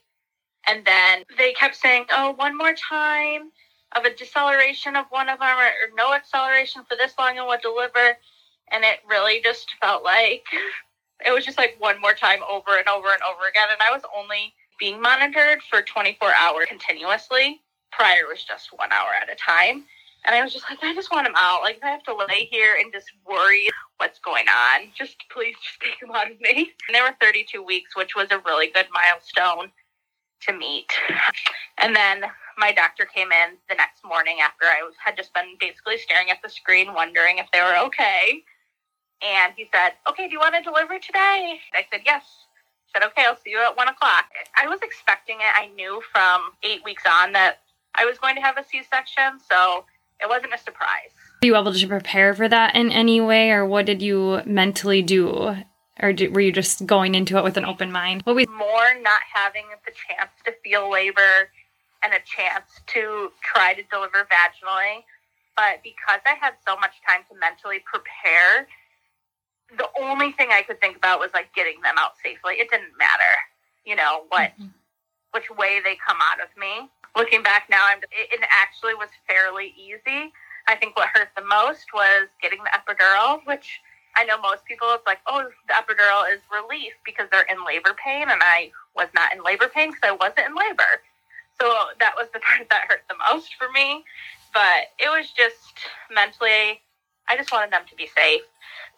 And 0.67 0.83
then 0.85 1.23
they 1.37 1.53
kept 1.53 1.75
saying, 1.75 2.05
oh, 2.11 2.31
one 2.31 2.57
more 2.57 2.73
time 2.73 3.51
of 3.95 4.03
a 4.03 4.13
deceleration 4.15 4.95
of 4.95 5.05
one 5.09 5.29
of 5.29 5.39
them 5.39 5.57
or, 5.57 5.65
or 5.65 5.95
no 5.95 6.13
acceleration 6.13 6.83
for 6.89 6.97
this 6.97 7.13
long 7.19 7.37
and 7.37 7.47
we'll 7.47 7.59
deliver. 7.61 8.17
And 8.71 8.83
it 8.83 8.99
really 9.07 9.41
just 9.43 9.67
felt 9.79 10.03
like 10.03 10.43
it 11.25 11.31
was 11.31 11.45
just 11.45 11.57
like 11.57 11.75
one 11.77 12.01
more 12.01 12.13
time 12.13 12.39
over 12.49 12.77
and 12.77 12.87
over 12.87 13.09
and 13.09 13.21
over 13.21 13.47
again. 13.47 13.67
And 13.71 13.81
i 13.87 13.93
was 13.93 14.01
only 14.17 14.53
being 14.79 14.99
monitored 14.99 15.61
for 15.69 15.81
24 15.83 16.33
hours 16.33 16.65
continuously. 16.67 17.61
Prior 17.91 18.27
was 18.27 18.43
just 18.43 18.69
one 18.75 18.91
hour 18.91 19.09
at 19.21 19.31
a 19.31 19.35
time 19.35 19.85
and 20.25 20.35
i 20.35 20.43
was 20.43 20.53
just 20.53 20.65
like 20.69 20.79
i 20.83 20.93
just 20.93 21.11
want 21.11 21.27
him 21.27 21.33
out 21.37 21.61
like 21.61 21.79
i 21.83 21.89
have 21.89 22.03
to 22.03 22.15
lay 22.15 22.47
here 22.51 22.77
and 22.79 22.91
just 22.93 23.11
worry 23.27 23.69
what's 23.97 24.19
going 24.19 24.45
on 24.47 24.87
just 24.97 25.17
please 25.31 25.55
just 25.63 25.79
take 25.83 26.01
him 26.01 26.15
out 26.15 26.29
of 26.29 26.39
me 26.41 26.71
and 26.87 26.93
there 26.93 27.03
were 27.03 27.15
32 27.21 27.63
weeks 27.63 27.95
which 27.95 28.15
was 28.15 28.31
a 28.31 28.39
really 28.45 28.67
good 28.67 28.87
milestone 28.93 29.71
to 30.41 30.53
meet 30.53 30.91
and 31.77 31.95
then 31.95 32.25
my 32.57 32.71
doctor 32.71 33.05
came 33.05 33.31
in 33.31 33.57
the 33.69 33.75
next 33.75 34.03
morning 34.03 34.37
after 34.41 34.65
I 34.65 34.81
was, 34.83 34.93
had 35.03 35.17
just 35.17 35.33
been 35.33 35.55
basically 35.59 35.97
staring 35.97 36.29
at 36.29 36.41
the 36.41 36.49
screen, 36.49 36.93
wondering 36.93 37.37
if 37.37 37.47
they 37.51 37.61
were 37.61 37.77
okay. 37.87 38.43
And 39.21 39.53
he 39.55 39.67
said, 39.73 39.93
Okay, 40.09 40.27
do 40.27 40.33
you 40.33 40.39
want 40.39 40.55
to 40.55 40.61
deliver 40.61 40.99
today? 40.99 41.59
I 41.73 41.85
said, 41.91 42.01
Yes. 42.05 42.23
Said, 42.93 43.03
Okay, 43.03 43.25
I'll 43.25 43.37
see 43.37 43.51
you 43.51 43.61
at 43.61 43.75
one 43.75 43.87
o'clock. 43.87 44.25
I 44.61 44.67
was 44.67 44.79
expecting 44.83 45.37
it. 45.37 45.51
I 45.53 45.67
knew 45.75 46.01
from 46.13 46.51
eight 46.63 46.83
weeks 46.83 47.03
on 47.09 47.33
that 47.33 47.59
I 47.95 48.05
was 48.05 48.17
going 48.17 48.35
to 48.35 48.41
have 48.41 48.57
a 48.57 48.63
C 48.63 48.81
section, 48.89 49.39
so 49.49 49.85
it 50.21 50.29
wasn't 50.29 50.53
a 50.53 50.57
surprise. 50.57 51.11
Were 51.41 51.47
you 51.47 51.57
able 51.57 51.73
to 51.73 51.87
prepare 51.87 52.33
for 52.33 52.47
that 52.47 52.75
in 52.75 52.91
any 52.91 53.21
way, 53.21 53.51
or 53.51 53.65
what 53.65 53.85
did 53.85 54.01
you 54.01 54.41
mentally 54.45 55.01
do? 55.01 55.55
Or 56.01 56.13
did, 56.13 56.35
were 56.35 56.41
you 56.41 56.51
just 56.51 56.85
going 56.85 57.15
into 57.15 57.37
it 57.37 57.43
with 57.43 57.57
an 57.57 57.65
open 57.65 57.91
mind? 57.91 58.21
What 58.23 58.35
was 58.35 58.47
more 58.49 58.99
not 59.01 59.21
having 59.33 59.65
the 59.85 59.91
chance 59.91 60.31
to 60.45 60.53
feel 60.63 60.91
labor 60.91 61.49
and 62.05 62.13
a 62.13 62.21
chance 62.21 62.69
to 62.87 63.31
try 63.41 63.73
to 63.73 63.81
deliver 63.89 64.27
vaginally. 64.29 65.03
But 65.57 65.81
because 65.83 66.21
I 66.25 66.35
had 66.39 66.53
so 66.67 66.75
much 66.77 66.93
time 67.07 67.21
to 67.31 67.39
mentally 67.39 67.81
prepare, 67.83 68.67
the 69.77 69.89
only 69.99 70.31
thing 70.31 70.49
I 70.51 70.61
could 70.61 70.79
think 70.79 70.95
about 70.97 71.19
was 71.19 71.31
like 71.33 71.53
getting 71.55 71.81
them 71.81 71.95
out 71.97 72.13
safely. 72.23 72.55
It 72.55 72.69
didn't 72.69 72.93
matter, 72.99 73.33
you 73.85 73.95
know, 73.95 74.25
what 74.29 74.53
mm-hmm. 74.53 74.69
which 75.31 75.49
way 75.57 75.81
they 75.83 75.97
come 75.97 76.17
out 76.21 76.39
of 76.39 76.49
me. 76.57 76.89
Looking 77.15 77.41
back 77.41 77.67
now, 77.69 77.87
I'm, 77.87 77.99
it 78.11 78.41
actually 78.75 78.95
was 78.95 79.09
fairly 79.27 79.73
easy. 79.77 80.33
I 80.67 80.75
think 80.75 80.95
what 80.95 81.09
hurt 81.13 81.29
the 81.35 81.43
most 81.45 81.93
was 81.93 82.27
getting 82.41 82.59
the 82.63 82.71
epidural, 82.71 83.39
which 83.45 83.79
I 84.15 84.23
know 84.25 84.39
most 84.41 84.65
people 84.65 84.87
it's 84.91 85.05
like, 85.05 85.19
oh, 85.27 85.47
the 85.67 85.73
epidural 85.73 86.31
is 86.31 86.41
relief 86.51 86.93
because 87.05 87.27
they're 87.31 87.45
in 87.49 87.63
labor 87.65 87.95
pain, 88.03 88.23
and 88.23 88.41
I 88.41 88.71
was 88.95 89.07
not 89.13 89.33
in 89.33 89.43
labor 89.43 89.67
pain 89.73 89.91
because 89.91 90.01
I 90.03 90.11
wasn't 90.11 90.47
in 90.47 90.55
labor. 90.55 91.01
So 91.59 91.73
that 91.99 92.13
was 92.17 92.27
the 92.33 92.39
part 92.45 92.67
that 92.69 92.85
hurt 92.89 93.03
the 93.09 93.15
most 93.31 93.55
for 93.55 93.71
me. 93.71 94.03
But 94.53 94.91
it 94.99 95.09
was 95.09 95.31
just 95.31 95.77
mentally, 96.13 96.81
I 97.29 97.35
just 97.37 97.51
wanted 97.51 97.71
them 97.71 97.83
to 97.89 97.95
be 97.95 98.07
safe. 98.15 98.41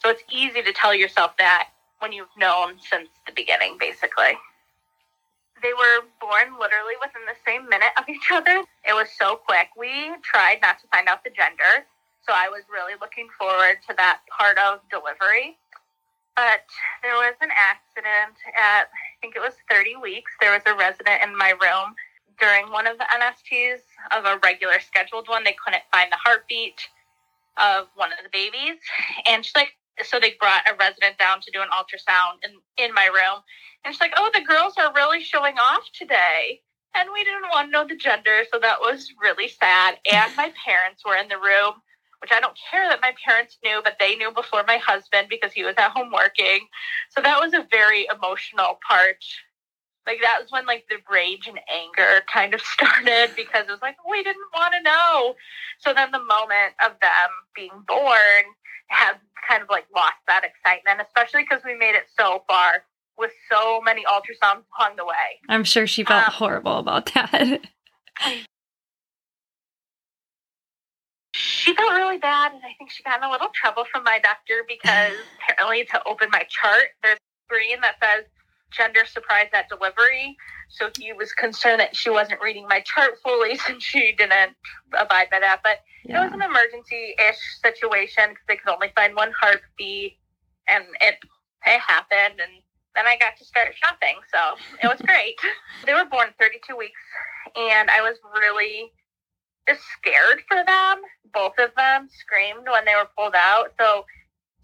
So 0.04 0.10
it's 0.10 0.24
easy 0.32 0.62
to 0.62 0.74
tell 0.74 0.94
yourself 0.94 1.36
that 1.38 1.70
when 2.00 2.12
you've 2.12 2.28
known 2.38 2.76
since 2.80 3.10
the 3.26 3.34
beginning, 3.34 3.78
basically. 3.80 4.38
They 5.62 5.74
were 5.74 6.06
born 6.22 6.60
literally 6.60 6.94
within 7.02 7.26
the 7.26 7.38
same 7.46 7.68
minute 7.70 7.94
of 7.98 8.08
each 8.10 8.30
other. 8.32 8.64
It 8.86 8.94
was 8.94 9.08
so 9.18 9.36
quick. 9.36 9.70
We 9.78 10.14
tried 10.24 10.60
not 10.62 10.80
to 10.82 10.88
find 10.94 11.08
out 11.08 11.24
the 11.24 11.32
gender. 11.32 11.86
So 12.28 12.34
I 12.36 12.50
was 12.50 12.64
really 12.72 12.94
looking 13.00 13.28
forward 13.40 13.80
to 13.88 13.96
that 13.98 14.20
part 14.30 14.58
of 14.60 14.80
delivery. 14.92 15.58
But 16.36 16.68
there 17.02 17.16
was 17.16 17.34
an 17.42 17.50
accident 17.50 18.38
at, 18.54 18.92
I 18.94 19.14
think 19.22 19.36
it 19.36 19.40
was 19.40 19.54
30 19.72 19.96
weeks. 19.98 20.32
There 20.40 20.54
was 20.54 20.62
a 20.68 20.76
resident 20.76 21.24
in 21.24 21.36
my 21.36 21.58
room 21.58 21.96
during 22.40 22.70
one 22.72 22.86
of 22.86 22.98
the 23.00 23.08
NSTs 23.10 23.82
of 24.16 24.26
a 24.26 24.40
regular 24.44 24.80
scheduled 24.80 25.28
one. 25.28 25.44
They 25.44 25.56
couldn't 25.58 25.84
find 25.92 26.12
the 26.12 26.22
heartbeat 26.22 26.78
of 27.58 27.88
one 27.96 28.12
of 28.14 28.20
the 28.22 28.30
babies. 28.32 28.78
And 29.28 29.44
she's 29.44 29.56
like, 29.56 29.74
so 30.04 30.20
they 30.20 30.36
brought 30.40 30.62
a 30.70 30.76
resident 30.78 31.18
down 31.18 31.42
to 31.42 31.52
do 31.52 31.62
an 31.62 31.70
ultrasound 31.74 32.46
in, 32.46 32.54
in 32.78 32.94
my 32.94 33.10
room. 33.10 33.42
And 33.88 33.96
she's 33.96 34.02
like, 34.02 34.16
oh, 34.18 34.30
the 34.34 34.42
girls 34.42 34.74
are 34.78 34.92
really 34.94 35.24
showing 35.24 35.56
off 35.58 35.84
today. 35.98 36.60
And 36.94 37.08
we 37.14 37.24
didn't 37.24 37.48
want 37.54 37.70
to 37.70 37.72
know 37.72 37.88
the 37.88 37.96
gender. 37.96 38.44
So 38.52 38.60
that 38.60 38.82
was 38.82 39.14
really 39.18 39.48
sad. 39.48 39.96
And 40.12 40.36
my 40.36 40.52
parents 40.66 41.06
were 41.06 41.16
in 41.16 41.30
the 41.30 41.38
room, 41.38 41.76
which 42.20 42.34
I 42.34 42.42
don't 42.42 42.58
care 42.70 42.90
that 42.90 43.00
my 43.02 43.14
parents 43.26 43.58
knew, 43.64 43.80
but 43.82 43.96
they 43.98 44.16
knew 44.16 44.30
before 44.34 44.66
my 44.68 44.76
husband 44.76 45.30
because 45.30 45.54
he 45.54 45.64
was 45.64 45.76
at 45.78 45.92
home 45.92 46.12
working. 46.12 46.68
So 47.12 47.22
that 47.22 47.40
was 47.40 47.54
a 47.54 47.66
very 47.72 48.06
emotional 48.14 48.78
part 48.86 49.24
like 50.06 50.22
that 50.22 50.40
was 50.40 50.50
when 50.52 50.66
like 50.66 50.86
the 50.88 50.96
rage 51.12 51.48
and 51.48 51.60
anger 51.68 52.24
kind 52.32 52.54
of 52.54 52.62
started 52.76 53.30
because 53.36 53.68
it 53.68 53.72
was 53.72 53.82
like 53.82 53.98
we 54.10 54.24
didn't 54.24 54.48
want 54.56 54.74
to 54.74 54.82
know 54.82 55.36
so 55.80 55.94
then 55.94 56.10
the 56.12 56.24
moment 56.24 56.72
of 56.86 56.94
them 57.02 57.30
being 57.54 57.76
born 57.86 58.48
had 58.88 59.16
kind 59.48 59.62
of 59.62 59.68
like 59.70 59.84
lost 59.94 60.16
that 60.28 60.46
excitement 60.46 61.02
especially 61.06 61.44
because 61.44 61.62
we 61.66 61.76
made 61.76 61.94
it 61.94 62.08
so 62.18 62.42
far 62.48 62.87
with 63.18 63.32
so 63.52 63.82
many 63.82 64.04
ultrasounds 64.06 64.64
along 64.80 64.96
the 64.98 65.06
way 65.06 65.40
i'm 65.50 65.64
sure 65.64 65.88
she 65.88 66.04
felt 66.04 66.28
um, 66.28 66.34
horrible 66.34 66.78
about 66.78 67.12
that 67.14 67.62
she 71.34 71.74
felt 71.74 71.92
really 71.94 72.18
bad 72.18 72.52
and 72.54 72.62
i 72.64 72.74
think 72.78 72.90
she 72.90 73.04
got 73.04 73.18
in 73.18 73.24
a 73.24 73.32
little 73.32 73.50
trouble 73.54 73.86
from 73.92 74.04
my 74.04 74.20
doctor 74.20 74.64
because 74.68 75.14
apparently 75.50 75.86
to 75.86 76.02
open 76.08 76.30
my 76.32 76.46
chart 76.50 76.90
there's 77.04 77.18
a 77.18 77.46
screen 77.46 77.82
that 77.82 77.96
says 78.02 78.26
gender 78.72 79.06
surprise 79.06 79.48
at 79.54 79.70
delivery. 79.70 80.36
So 80.70 80.90
he 80.98 81.14
was 81.14 81.32
concerned 81.34 81.80
that 81.80 81.96
she 81.96 82.10
wasn't 82.10 82.42
reading 82.42 82.68
my 82.68 82.82
chart 82.82 83.18
fully 83.24 83.58
since 83.68 83.84
she 83.84 84.14
didn't 84.18 84.56
abide 85.00 85.30
by 85.32 85.40
that. 85.40 85.62
But 85.64 85.80
yeah. 86.06 86.22
it 86.22 86.26
was 86.26 86.34
an 86.34 86.42
emergency 86.42 87.16
ish 87.30 87.40
situation 87.64 88.30
because 88.30 88.44
they 88.48 88.58
could 88.58 88.72
only 88.72 88.92
find 88.96 89.16
one 89.16 89.32
heartbeat 89.40 90.18
and 90.68 90.86
it, 91.02 91.16
it 91.66 91.80
happened. 91.80 92.40
And 92.40 92.62
then 92.98 93.06
I 93.06 93.16
got 93.18 93.38
to 93.38 93.46
start 93.46 93.70
shopping. 93.78 94.18
So 94.34 94.58
it 94.82 94.88
was 94.88 95.00
great. 95.06 95.38
they 95.86 95.94
were 95.94 96.10
born 96.10 96.34
32 96.42 96.76
weeks 96.76 97.00
and 97.56 97.90
I 97.90 98.02
was 98.02 98.18
really 98.34 98.92
just 99.70 99.82
scared 100.00 100.42
for 100.50 100.66
them. 100.66 101.06
Both 101.34 101.54
of 101.60 101.72
them 101.78 102.10
screamed 102.10 102.66
when 102.66 102.86
they 102.86 102.96
were 102.96 103.08
pulled 103.16 103.36
out. 103.36 103.78
So 103.80 104.06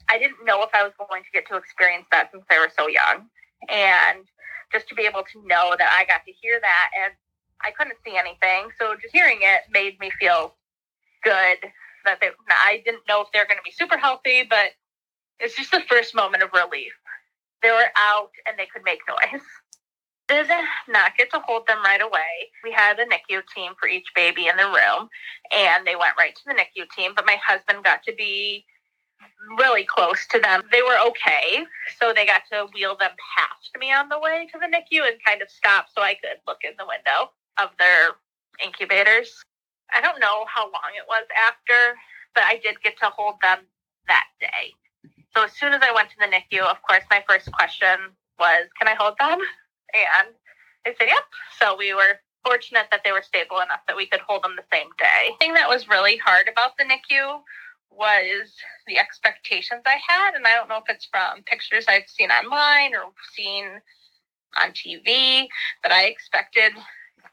I 0.09 0.17
didn't 0.17 0.43
know 0.43 0.63
if 0.63 0.69
I 0.73 0.83
was 0.83 0.93
going 0.97 1.21
to 1.21 1.31
get 1.31 1.47
to 1.49 1.55
experience 1.55 2.07
that 2.11 2.31
since 2.31 2.43
they 2.49 2.57
were 2.57 2.71
so 2.75 2.87
young 2.87 3.29
and 3.69 4.25
just 4.71 4.89
to 4.89 4.95
be 4.95 5.03
able 5.03 5.23
to 5.31 5.37
know 5.45 5.75
that 5.77 5.93
I 5.93 6.03
got 6.05 6.25
to 6.25 6.33
hear 6.41 6.59
that 6.59 6.89
and 7.05 7.13
I 7.61 7.71
couldn't 7.71 7.97
see 8.03 8.17
anything. 8.17 8.73
So 8.79 8.95
just 8.99 9.13
hearing 9.13 9.39
it 9.41 9.61
made 9.71 9.99
me 9.99 10.09
feel 10.19 10.55
good 11.23 11.57
that 12.05 12.19
they, 12.19 12.29
I 12.49 12.81
didn't 12.83 13.03
know 13.07 13.21
if 13.21 13.27
they're 13.31 13.45
going 13.45 13.57
to 13.57 13.63
be 13.63 13.71
super 13.71 13.97
healthy, 13.97 14.43
but 14.49 14.71
it's 15.39 15.55
just 15.55 15.71
the 15.71 15.81
first 15.87 16.15
moment 16.15 16.43
of 16.43 16.49
relief. 16.53 16.91
They 17.63 17.71
were 17.71 17.89
out 17.97 18.31
and 18.47 18.59
they 18.59 18.67
could 18.67 18.83
make 18.85 18.99
noise. 19.07 19.41
Did 20.27 20.47
not 20.87 21.17
get 21.17 21.31
to 21.31 21.39
hold 21.39 21.67
them 21.67 21.83
right 21.83 22.01
away. 22.01 22.51
We 22.63 22.71
had 22.71 22.99
a 22.99 23.05
NICU 23.05 23.41
team 23.53 23.73
for 23.79 23.89
each 23.89 24.07
baby 24.15 24.47
in 24.47 24.57
the 24.57 24.65
room, 24.65 25.09
and 25.51 25.85
they 25.85 25.97
went 25.97 26.17
right 26.17 26.35
to 26.35 26.41
the 26.47 26.53
NICU 26.53 26.89
team. 26.95 27.11
But 27.15 27.25
my 27.25 27.37
husband 27.45 27.83
got 27.83 28.03
to 28.03 28.13
be 28.15 28.65
really 29.57 29.85
close 29.85 30.25
to 30.31 30.39
them. 30.39 30.63
They 30.71 30.81
were 30.81 30.97
okay, 31.07 31.65
so 31.99 32.13
they 32.13 32.25
got 32.25 32.43
to 32.51 32.67
wheel 32.73 32.95
them 32.97 33.11
past 33.37 33.69
me 33.79 33.91
on 33.91 34.09
the 34.09 34.19
way 34.19 34.47
to 34.51 34.59
the 34.59 34.67
NICU 34.67 35.07
and 35.07 35.17
kind 35.25 35.41
of 35.41 35.49
stop 35.49 35.87
so 35.95 36.01
I 36.01 36.15
could 36.15 36.39
look 36.47 36.59
in 36.63 36.73
the 36.77 36.85
window 36.87 37.31
of 37.59 37.69
their 37.79 38.15
incubators. 38.63 39.43
I 39.95 40.01
don't 40.01 40.19
know 40.19 40.45
how 40.47 40.65
long 40.65 40.93
it 40.97 41.05
was 41.07 41.25
after, 41.47 41.97
but 42.33 42.43
I 42.45 42.59
did 42.63 42.81
get 42.83 42.97
to 42.99 43.07
hold 43.07 43.35
them 43.41 43.59
that 44.07 44.25
day. 44.39 44.73
So 45.35 45.43
as 45.43 45.51
soon 45.53 45.73
as 45.73 45.81
I 45.81 45.91
went 45.91 46.09
to 46.11 46.15
the 46.19 46.27
NICU, 46.27 46.61
of 46.61 46.81
course, 46.83 47.03
my 47.09 47.23
first 47.27 47.51
question 47.51 47.97
was, 48.39 48.67
Can 48.77 48.87
I 48.87 48.95
hold 48.95 49.15
them? 49.19 49.39
And 49.93 50.27
they 50.85 50.93
said, 50.97 51.07
Yep. 51.07 51.23
So 51.59 51.75
we 51.77 51.93
were 51.93 52.19
fortunate 52.45 52.87
that 52.91 53.01
they 53.03 53.11
were 53.11 53.23
stable 53.23 53.57
enough 53.57 53.79
that 53.87 53.95
we 53.95 54.05
could 54.05 54.19
hold 54.19 54.43
them 54.43 54.55
the 54.55 54.65
same 54.71 54.89
day. 54.97 55.31
The 55.31 55.37
thing 55.39 55.53
that 55.53 55.69
was 55.69 55.87
really 55.87 56.17
hard 56.17 56.47
about 56.47 56.77
the 56.77 56.83
NICU 56.83 57.39
was 57.89 58.53
the 58.87 58.99
expectations 58.99 59.81
I 59.85 59.97
had. 60.07 60.35
And 60.35 60.45
I 60.45 60.55
don't 60.55 60.69
know 60.69 60.77
if 60.77 60.89
it's 60.89 61.05
from 61.05 61.43
pictures 61.43 61.85
I've 61.87 62.07
seen 62.07 62.29
online 62.29 62.95
or 62.95 63.11
seen 63.35 63.65
on 64.61 64.71
TV, 64.71 65.47
but 65.81 65.91
I 65.91 66.05
expected 66.05 66.73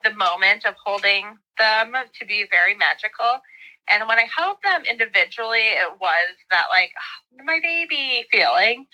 the 0.04 0.14
moment 0.14 0.64
of 0.64 0.75
holding 0.85 1.37
them 1.59 1.92
to 2.19 2.26
be 2.26 2.47
very 2.50 2.75
magical. 2.75 3.40
And 3.89 4.07
when 4.07 4.19
I 4.19 4.27
held 4.35 4.59
them 4.63 4.85
individually, 4.85 5.75
it 5.75 6.01
was 6.01 6.29
that 6.51 6.67
like 6.71 6.93
oh, 6.97 7.45
my 7.45 7.61
baby 7.63 8.27
feeling. 8.31 8.87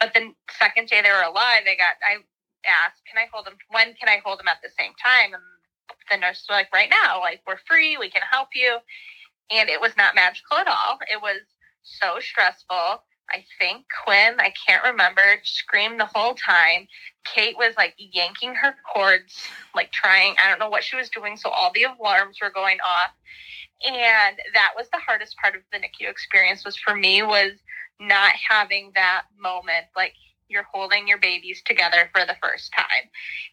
But 0.00 0.14
the 0.14 0.32
second 0.58 0.88
day 0.88 1.02
they 1.02 1.10
were 1.10 1.28
alive, 1.28 1.62
they 1.64 1.76
got 1.76 1.96
I 2.02 2.18
asked, 2.66 3.02
"Can 3.10 3.18
I 3.18 3.28
hold 3.32 3.46
them? 3.46 3.58
When 3.70 3.94
can 3.94 4.08
I 4.08 4.20
hold 4.24 4.38
them 4.38 4.48
at 4.48 4.62
the 4.62 4.70
same 4.78 4.92
time?" 5.02 5.34
And 5.34 5.42
the 6.10 6.16
nurse 6.16 6.44
was 6.48 6.54
like, 6.54 6.72
"Right 6.72 6.90
now, 6.90 7.20
like 7.20 7.42
we're 7.46 7.60
free, 7.66 7.96
we 7.96 8.10
can 8.10 8.22
help 8.30 8.48
you." 8.54 8.78
And 9.50 9.68
it 9.68 9.80
was 9.80 9.96
not 9.96 10.14
magical 10.14 10.58
at 10.58 10.68
all. 10.68 10.98
It 11.10 11.20
was 11.20 11.40
so 11.82 12.20
stressful. 12.20 13.02
I 13.30 13.44
think 13.58 13.84
Quinn, 14.04 14.36
I 14.38 14.52
can't 14.66 14.84
remember, 14.84 15.40
screamed 15.42 16.00
the 16.00 16.06
whole 16.06 16.34
time. 16.34 16.88
Kate 17.24 17.56
was 17.58 17.74
like 17.76 17.94
yanking 17.98 18.54
her 18.54 18.74
cords, 18.94 19.46
like 19.74 19.92
trying, 19.92 20.34
I 20.42 20.48
don't 20.48 20.58
know 20.58 20.70
what 20.70 20.84
she 20.84 20.96
was 20.96 21.10
doing. 21.10 21.36
So 21.36 21.50
all 21.50 21.70
the 21.74 21.84
alarms 21.84 22.38
were 22.40 22.50
going 22.50 22.78
off. 22.80 23.10
And 23.86 24.36
that 24.54 24.72
was 24.76 24.88
the 24.90 24.98
hardest 24.98 25.36
part 25.36 25.54
of 25.54 25.62
the 25.72 25.78
NICU 25.78 26.10
experience 26.10 26.64
was 26.64 26.76
for 26.76 26.94
me 26.94 27.22
was 27.22 27.52
not 28.00 28.32
having 28.48 28.92
that 28.94 29.24
moment 29.38 29.86
like 29.96 30.14
you're 30.48 30.66
holding 30.72 31.06
your 31.06 31.18
babies 31.18 31.62
together 31.64 32.10
for 32.12 32.24
the 32.24 32.36
first 32.42 32.72
time. 32.72 33.10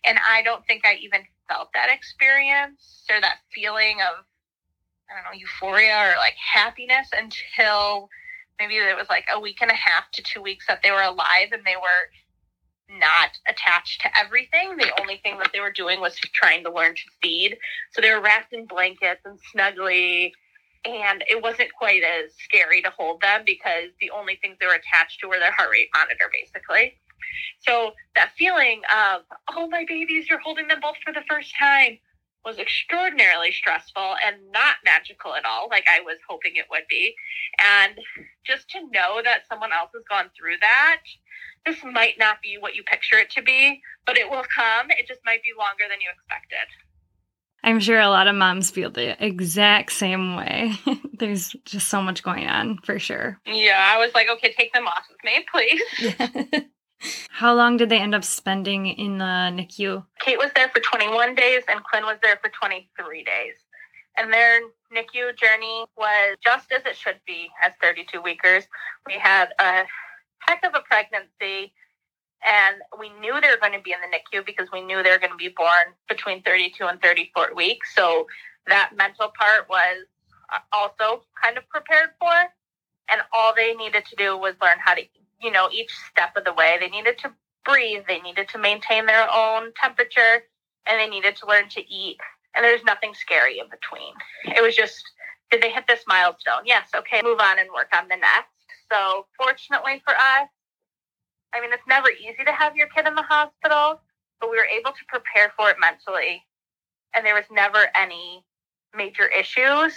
And 0.08 0.18
I 0.30 0.42
don't 0.44 0.66
think 0.66 0.86
I 0.86 0.96
even 0.96 1.22
felt 1.50 1.70
that 1.74 1.90
experience 1.90 3.04
or 3.10 3.20
that 3.22 3.40
feeling 3.54 3.98
of 4.02 4.26
I 5.10 5.14
don't 5.14 5.24
know, 5.26 5.40
euphoria 5.40 5.98
or 5.98 6.18
like 6.18 6.34
happiness 6.36 7.08
until 7.14 8.10
maybe 8.60 8.76
it 8.76 8.98
was 8.98 9.10
like 9.10 9.26
a 9.34 9.40
week 9.40 9.58
and 9.62 9.70
a 9.70 9.76
half 9.76 10.10
to 10.14 10.24
two 10.24 10.42
weeks 10.42 10.66
that 10.68 10.82
they 10.82 10.92
were 10.92 11.02
alive 11.02 11.50
and 11.52 11.64
they 11.64 11.76
were 11.76 12.10
not 12.90 13.30
attached 13.48 14.02
to 14.02 14.10
everything. 14.20 14.78
The 14.78 14.92
only 15.00 15.18
thing 15.18 15.38
that 15.40 15.52
they 15.54 15.60
were 15.60 15.72
doing 15.72 16.00
was 16.00 16.16
trying 16.34 16.64
to 16.64 16.72
learn 16.72 16.96
to 16.96 17.02
feed. 17.22 17.58
So 17.92 18.02
they 18.02 18.12
were 18.12 18.22
wrapped 18.22 18.54
in 18.54 18.66
blankets 18.66 19.22
and 19.26 19.40
snuggly. 19.54 20.32
And 20.86 21.24
it 21.28 21.42
wasn't 21.42 21.74
quite 21.74 22.04
as 22.04 22.32
scary 22.44 22.82
to 22.84 22.92
hold 22.92 23.22
them 23.22 23.42
because 23.46 23.90
the 24.00 24.12
only 24.12 24.36
things 24.36 24.58
they 24.60 24.68
were 24.68 24.74
attached 24.76 25.20
to 25.22 25.28
were 25.28 25.40
their 25.40 25.52
heart 25.52 25.70
rate 25.72 25.90
monitor, 25.94 26.30
basically. 26.32 26.94
So 27.60 27.94
that 28.16 28.32
feeling 28.38 28.82
of, 28.96 29.22
oh, 29.50 29.68
my 29.68 29.84
babies, 29.88 30.30
you're 30.30 30.40
holding 30.40 30.68
them 30.68 30.80
both 30.82 30.98
for 31.04 31.12
the 31.12 31.24
first 31.28 31.54
time 31.58 31.98
was 32.46 32.60
extraordinarily 32.60 33.52
stressful 33.52 34.16
and 34.26 34.38
not 34.52 34.76
magical 34.86 35.34
at 35.34 35.46
all, 35.46 35.68
like 35.70 35.86
I 35.90 36.02
was 36.02 36.18
hoping 36.30 36.56
it 36.56 36.68
would 36.70 36.86
be. 36.90 37.16
And 37.60 37.96
just 38.46 38.70
to 38.70 38.82
know 38.92 39.22
that 39.24 39.48
someone 39.50 39.74
else 39.74 39.90
has 39.94 40.04
gone 40.10 40.30
through 40.38 40.58
that, 40.62 41.02
this 41.66 41.84
might 41.84 42.20
not 42.20 42.42
be 42.42 42.58
what 42.60 42.76
you 42.76 42.84
picture 42.84 43.18
it 43.18 43.32
to 43.32 43.42
be, 43.42 43.82
but 44.06 44.18
it 44.18 44.30
will 44.30 44.46
come. 44.56 44.92
It 44.92 45.08
just 45.08 45.22
might 45.26 45.42
be 45.44 45.50
longer 45.58 45.86
than 45.90 46.00
you 46.00 46.10
expected. 46.14 46.68
I'm 47.64 47.80
sure 47.80 48.00
a 48.00 48.10
lot 48.10 48.28
of 48.28 48.36
moms 48.36 48.70
feel 48.70 48.92
the 48.92 49.22
exact 49.26 49.92
same 49.92 50.36
way. 50.36 50.74
There's 51.18 51.56
just 51.66 51.88
so 51.88 52.00
much 52.00 52.22
going 52.22 52.46
on 52.46 52.78
for 52.84 53.00
sure. 53.00 53.40
Yeah, 53.48 53.84
I 53.84 53.98
was 53.98 54.14
like, 54.14 54.28
okay, 54.30 54.54
take 54.56 54.72
them 54.72 54.88
off 54.88 55.06
of 55.10 55.18
me, 55.24 55.44
please. 55.52 56.66
How 57.30 57.54
long 57.54 57.78
did 57.78 57.90
they 57.90 58.00
end 58.00 58.16
up 58.16 58.24
spending 58.24 58.88
in 58.88 59.22
uh, 59.22 59.52
the 59.52 59.64
NICU? 59.64 60.06
Kate 60.20 60.38
was 60.38 60.52
there 60.56 60.70
for 60.70 60.80
21 60.80 61.36
days 61.36 61.64
and 61.68 61.84
Quinn 61.84 62.04
was 62.04 62.18
there 62.22 62.40
for 62.42 62.50
23 62.50 63.24
days. 63.24 63.56
And 64.18 64.32
their 64.32 64.62
NICU 64.94 65.38
journey 65.38 65.86
was 65.98 66.38
just 66.44 66.72
as 66.72 66.86
it 66.86 66.96
should 66.96 67.20
be 67.28 67.50
as 67.64 67.74
32 67.82 68.22
weekers. 68.22 68.64
We 69.06 69.14
had 69.14 69.50
a 69.60 69.84
heck 70.40 70.64
of 70.64 70.74
a 70.76 70.82
pregnancy 70.82 71.74
and 72.46 72.78
we 73.00 73.10
knew 73.20 73.40
they 73.42 73.50
were 73.50 73.60
going 73.60 73.74
to 73.74 73.82
be 73.82 73.92
in 73.92 74.00
the 74.00 74.08
NICU 74.16 74.46
because 74.46 74.70
we 74.72 74.82
knew 74.82 75.04
they 75.04 75.10
were 75.12 75.20
going 75.20 75.32
to 75.32 75.38
be 75.38 75.54
born 75.56 75.94
between 76.08 76.42
32 76.44 76.86
and 76.86 77.02
34 77.02 77.54
weeks. 77.56 77.94
So 77.96 78.28
that 78.68 78.92
mental 78.96 79.32
part 79.38 79.68
was 79.70 80.06
uh, 80.54 80.60
also 80.72 81.24
kind 81.42 81.58
of 81.58 81.68
prepared 81.70 82.10
for. 82.20 82.34
And 83.10 83.22
all 83.34 83.54
they 83.56 83.74
needed 83.74 84.06
to 84.06 84.16
do 84.16 84.38
was 84.38 84.56
learn 84.62 84.78
how 84.80 84.96
to 84.96 85.02
you 85.46 85.52
know, 85.52 85.70
each 85.72 85.94
step 86.12 86.36
of 86.36 86.44
the 86.44 86.54
way. 86.54 86.78
They 86.80 86.90
needed 86.90 87.20
to 87.20 87.32
breathe, 87.64 88.04
they 88.08 88.20
needed 88.20 88.50
to 88.50 88.58
maintain 88.58 89.06
their 89.06 89.32
own 89.32 89.72
temperature, 89.80 90.44
and 90.88 91.00
they 91.00 91.08
needed 91.08 91.36
to 91.38 91.48
learn 91.48 91.70
to 91.70 91.82
eat. 91.88 92.18
And 92.56 92.66
there's 92.66 92.84
nothing 92.84 93.14
scary 93.14 93.60
in 93.60 93.68
between. 93.70 94.14
It 94.58 94.64
was 94.64 94.76
just, 94.76 95.04
did 95.52 95.62
they 95.62 95.70
hit 95.70 95.86
this 95.88 96.04
milestone? 96.08 96.66
Yes, 96.66 96.90
okay, 96.96 97.22
move 97.24 97.40
on 97.40 97.60
and 97.60 97.70
work 97.72 97.90
on 97.94 98.08
the 98.08 98.18
next. 98.18 98.50
So, 98.92 99.28
fortunately 99.38 100.02
for 100.04 100.14
us, 100.14 100.50
I 101.54 101.62
mean, 101.62 101.72
it's 101.72 101.88
never 101.88 102.10
easy 102.10 102.44
to 102.44 102.52
have 102.52 102.76
your 102.76 102.88
kid 102.88 103.08
in 103.08 103.14
the 103.14 103.22
hospital, 103.22 104.02
but 104.42 104.50
we 104.50 104.58
were 104.58 104.66
able 104.66 104.92
to 104.92 105.06
prepare 105.08 105.54
for 105.56 105.70
it 105.70 105.78
mentally. 105.80 106.44
And 107.14 107.26
there 107.26 107.36
was 107.36 107.46
never 107.52 107.88
any 107.96 108.44
major 108.96 109.28
issues. 109.28 109.94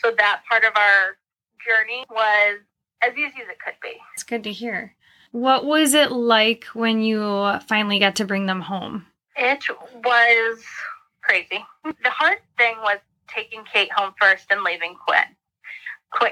So, 0.00 0.12
that 0.16 0.42
part 0.48 0.64
of 0.64 0.72
our 0.76 1.16
journey 1.66 2.04
was 2.10 2.60
as 3.02 3.12
easy 3.14 3.42
as 3.42 3.48
it 3.48 3.58
could 3.64 3.74
be. 3.82 4.00
It's 4.14 4.22
good 4.22 4.44
to 4.44 4.52
hear. 4.52 4.94
What 5.32 5.64
was 5.64 5.94
it 5.94 6.12
like 6.12 6.64
when 6.74 7.02
you 7.02 7.58
finally 7.66 7.98
got 7.98 8.16
to 8.16 8.24
bring 8.24 8.46
them 8.46 8.60
home? 8.60 9.06
It 9.36 9.64
was 10.04 10.62
crazy. 11.22 11.64
The 11.84 12.10
hard 12.10 12.38
thing 12.58 12.76
was 12.82 12.98
taking 13.28 13.64
Kate 13.64 13.90
home 13.92 14.12
first 14.20 14.46
and 14.50 14.62
leaving 14.62 14.94
Quinn. 15.06 15.24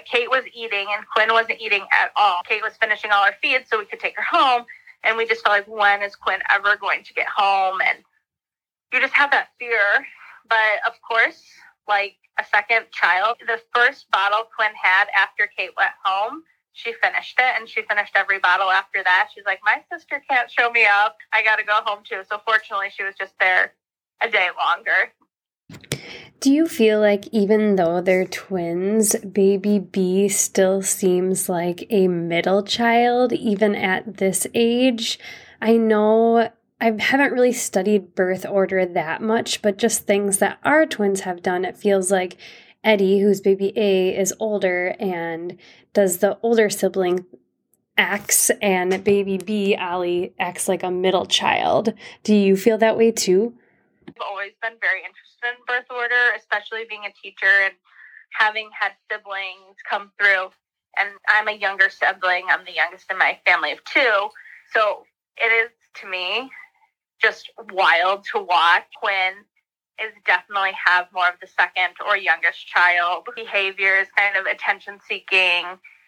Kate 0.05 0.29
was 0.29 0.45
eating 0.53 0.87
and 0.91 1.07
Quinn 1.15 1.33
wasn't 1.33 1.61
eating 1.61 1.87
at 1.99 2.13
all. 2.15 2.43
Kate 2.47 2.63
was 2.63 2.77
finishing 2.77 3.11
all 3.11 3.25
her 3.25 3.35
feeds 3.41 3.71
so 3.71 3.79
we 3.79 3.87
could 3.87 4.01
take 4.01 4.17
her 4.17 4.23
home. 4.23 4.67
And 5.03 5.17
we 5.17 5.27
just 5.27 5.43
felt 5.43 5.57
like, 5.57 5.67
when 5.67 6.03
is 6.03 6.15
Quinn 6.15 6.41
ever 6.51 6.77
going 6.77 7.03
to 7.05 7.15
get 7.15 7.27
home? 7.35 7.81
And 7.81 8.05
you 8.93 9.01
just 9.01 9.15
have 9.15 9.31
that 9.31 9.49
fear. 9.59 9.81
But 10.47 10.87
of 10.87 10.93
course, 11.01 11.43
like 11.89 12.17
a 12.39 12.45
second 12.45 12.91
child, 12.93 13.39
the 13.47 13.59
first 13.75 14.11
bottle 14.11 14.45
Quinn 14.55 14.73
had 14.81 15.07
after 15.19 15.49
Kate 15.57 15.71
went 15.79 15.93
home 16.05 16.43
she 16.83 16.95
finished 17.03 17.39
it 17.39 17.55
and 17.59 17.69
she 17.69 17.83
finished 17.83 18.13
every 18.15 18.39
bottle 18.39 18.71
after 18.71 19.03
that. 19.05 19.29
She's 19.35 19.45
like, 19.45 19.61
My 19.65 19.83
sister 19.93 20.23
can't 20.29 20.51
show 20.51 20.71
me 20.71 20.85
up. 20.87 21.17
I 21.33 21.43
got 21.43 21.57
to 21.57 21.65
go 21.65 21.81
home 21.85 22.03
too. 22.09 22.23
So 22.29 22.41
fortunately, 22.47 22.89
she 22.95 23.03
was 23.03 23.15
just 23.19 23.35
there 23.39 23.75
a 24.23 24.29
day 24.29 24.49
longer. 24.57 25.13
Do 26.41 26.51
you 26.51 26.67
feel 26.67 27.01
like 27.01 27.29
even 27.33 27.77
though 27.77 28.01
they're 28.01 28.25
twins, 28.25 29.15
baby 29.17 29.79
B 29.79 30.29
still 30.29 30.81
seems 30.81 31.49
like 31.49 31.87
a 31.91 32.09
middle 32.09 32.63
child, 32.63 33.33
even 33.35 33.75
at 33.75 34.17
this 34.17 34.47
age? 34.55 35.19
I 35.61 35.77
know 35.77 36.51
I 36.81 36.97
haven't 36.99 37.33
really 37.33 37.53
studied 37.53 38.15
birth 38.15 38.47
order 38.49 38.87
that 38.87 39.21
much, 39.21 39.61
but 39.61 39.77
just 39.77 40.07
things 40.07 40.39
that 40.39 40.59
our 40.65 40.87
twins 40.87 41.21
have 41.21 41.43
done, 41.43 41.67
it 41.67 41.77
feels 41.77 42.11
like 42.11 42.39
Eddie, 42.83 43.21
whose 43.21 43.41
baby 43.41 43.73
A 43.77 44.17
is 44.17 44.33
older 44.39 44.95
and 44.99 45.59
does 45.93 46.19
the 46.19 46.39
older 46.43 46.71
sibling 46.71 47.27
acts 47.99 48.51
and 48.63 49.05
baby 49.05 49.37
B, 49.37 49.77
Ali, 49.77 50.33
acts 50.39 50.69
like 50.69 50.83
a 50.83 50.91
middle 50.91 51.27
child. 51.27 51.93
Do 52.23 52.35
you 52.35 52.57
feel 52.57 52.79
that 52.79 52.97
way 52.97 53.11
too? 53.11 53.55
I've 54.09 54.15
always 54.27 54.53
been 54.63 54.77
very 54.81 55.01
interested 55.01 55.45
in 55.45 55.65
birth 55.67 55.85
order, 55.91 56.33
especially 56.37 56.87
being 56.89 57.03
a 57.05 57.13
teacher 57.23 57.65
and 57.65 57.75
having 58.33 58.71
had 58.79 58.93
siblings 59.11 59.77
come 59.89 60.11
through. 60.19 60.49
And 60.99 61.11
I'm 61.29 61.49
a 61.49 61.53
younger 61.53 61.91
sibling. 61.91 62.47
I'm 62.49 62.65
the 62.65 62.73
youngest 62.73 63.11
in 63.11 63.19
my 63.19 63.39
family 63.47 63.73
of 63.73 63.85
two. 63.85 64.29
So 64.73 65.05
it 65.37 65.53
is 65.53 65.71
to 66.01 66.09
me 66.09 66.51
just 67.21 67.51
wild 67.73 68.25
to 68.33 68.41
watch 68.41 68.87
when 69.03 69.33
is 70.03 70.13
definitely 70.27 70.73
have 70.85 71.07
more 71.13 71.29
of 71.29 71.35
the 71.41 71.47
second 71.47 71.95
or 72.07 72.17
youngest 72.17 72.67
child 72.67 73.27
behaviors, 73.37 74.09
kind 74.17 74.37
of 74.37 74.47
attention 74.47 74.99
seeking, 75.09 75.65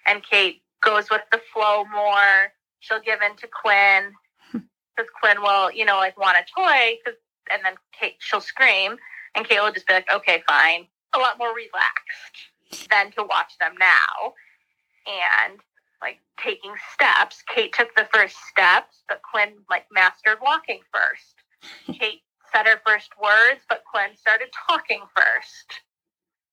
and 0.06 0.22
Kate 0.22 0.62
goes 0.82 1.10
with 1.10 1.22
the 1.30 1.40
flow 1.52 1.84
more. 1.86 2.52
She'll 2.80 3.00
give 3.00 3.20
in 3.22 3.36
to 3.36 3.48
Quinn 3.48 4.12
because 4.52 5.10
Quinn 5.20 5.42
will, 5.42 5.70
you 5.72 5.84
know, 5.84 5.96
like 5.96 6.18
want 6.18 6.38
a 6.38 6.44
toy, 6.54 6.98
cause, 7.04 7.14
and 7.52 7.62
then 7.64 7.74
Kate 7.98 8.16
she'll 8.18 8.40
scream, 8.40 8.96
and 9.34 9.48
Kate 9.48 9.60
will 9.60 9.72
just 9.72 9.86
be 9.86 9.94
like, 9.94 10.12
"Okay, 10.12 10.42
fine." 10.48 10.86
A 11.14 11.18
lot 11.18 11.38
more 11.38 11.54
relaxed 11.54 12.88
than 12.90 13.12
to 13.12 13.22
watch 13.24 13.58
them 13.60 13.74
now. 13.78 14.34
and 15.06 15.60
like 16.02 16.18
taking 16.42 16.72
steps. 16.92 17.42
Kate 17.48 17.72
took 17.72 17.94
the 17.96 18.08
first 18.12 18.36
steps, 18.50 19.02
but 19.08 19.20
Quinn 19.22 19.54
like 19.70 19.86
mastered 19.92 20.38
walking 20.42 20.80
first. 20.92 21.36
Kate 21.98 22.22
said 22.52 22.66
her 22.66 22.80
first 22.86 23.10
words, 23.20 23.60
but 23.68 23.82
Quinn 23.90 24.16
started 24.16 24.48
talking 24.68 25.02
first. 25.16 25.80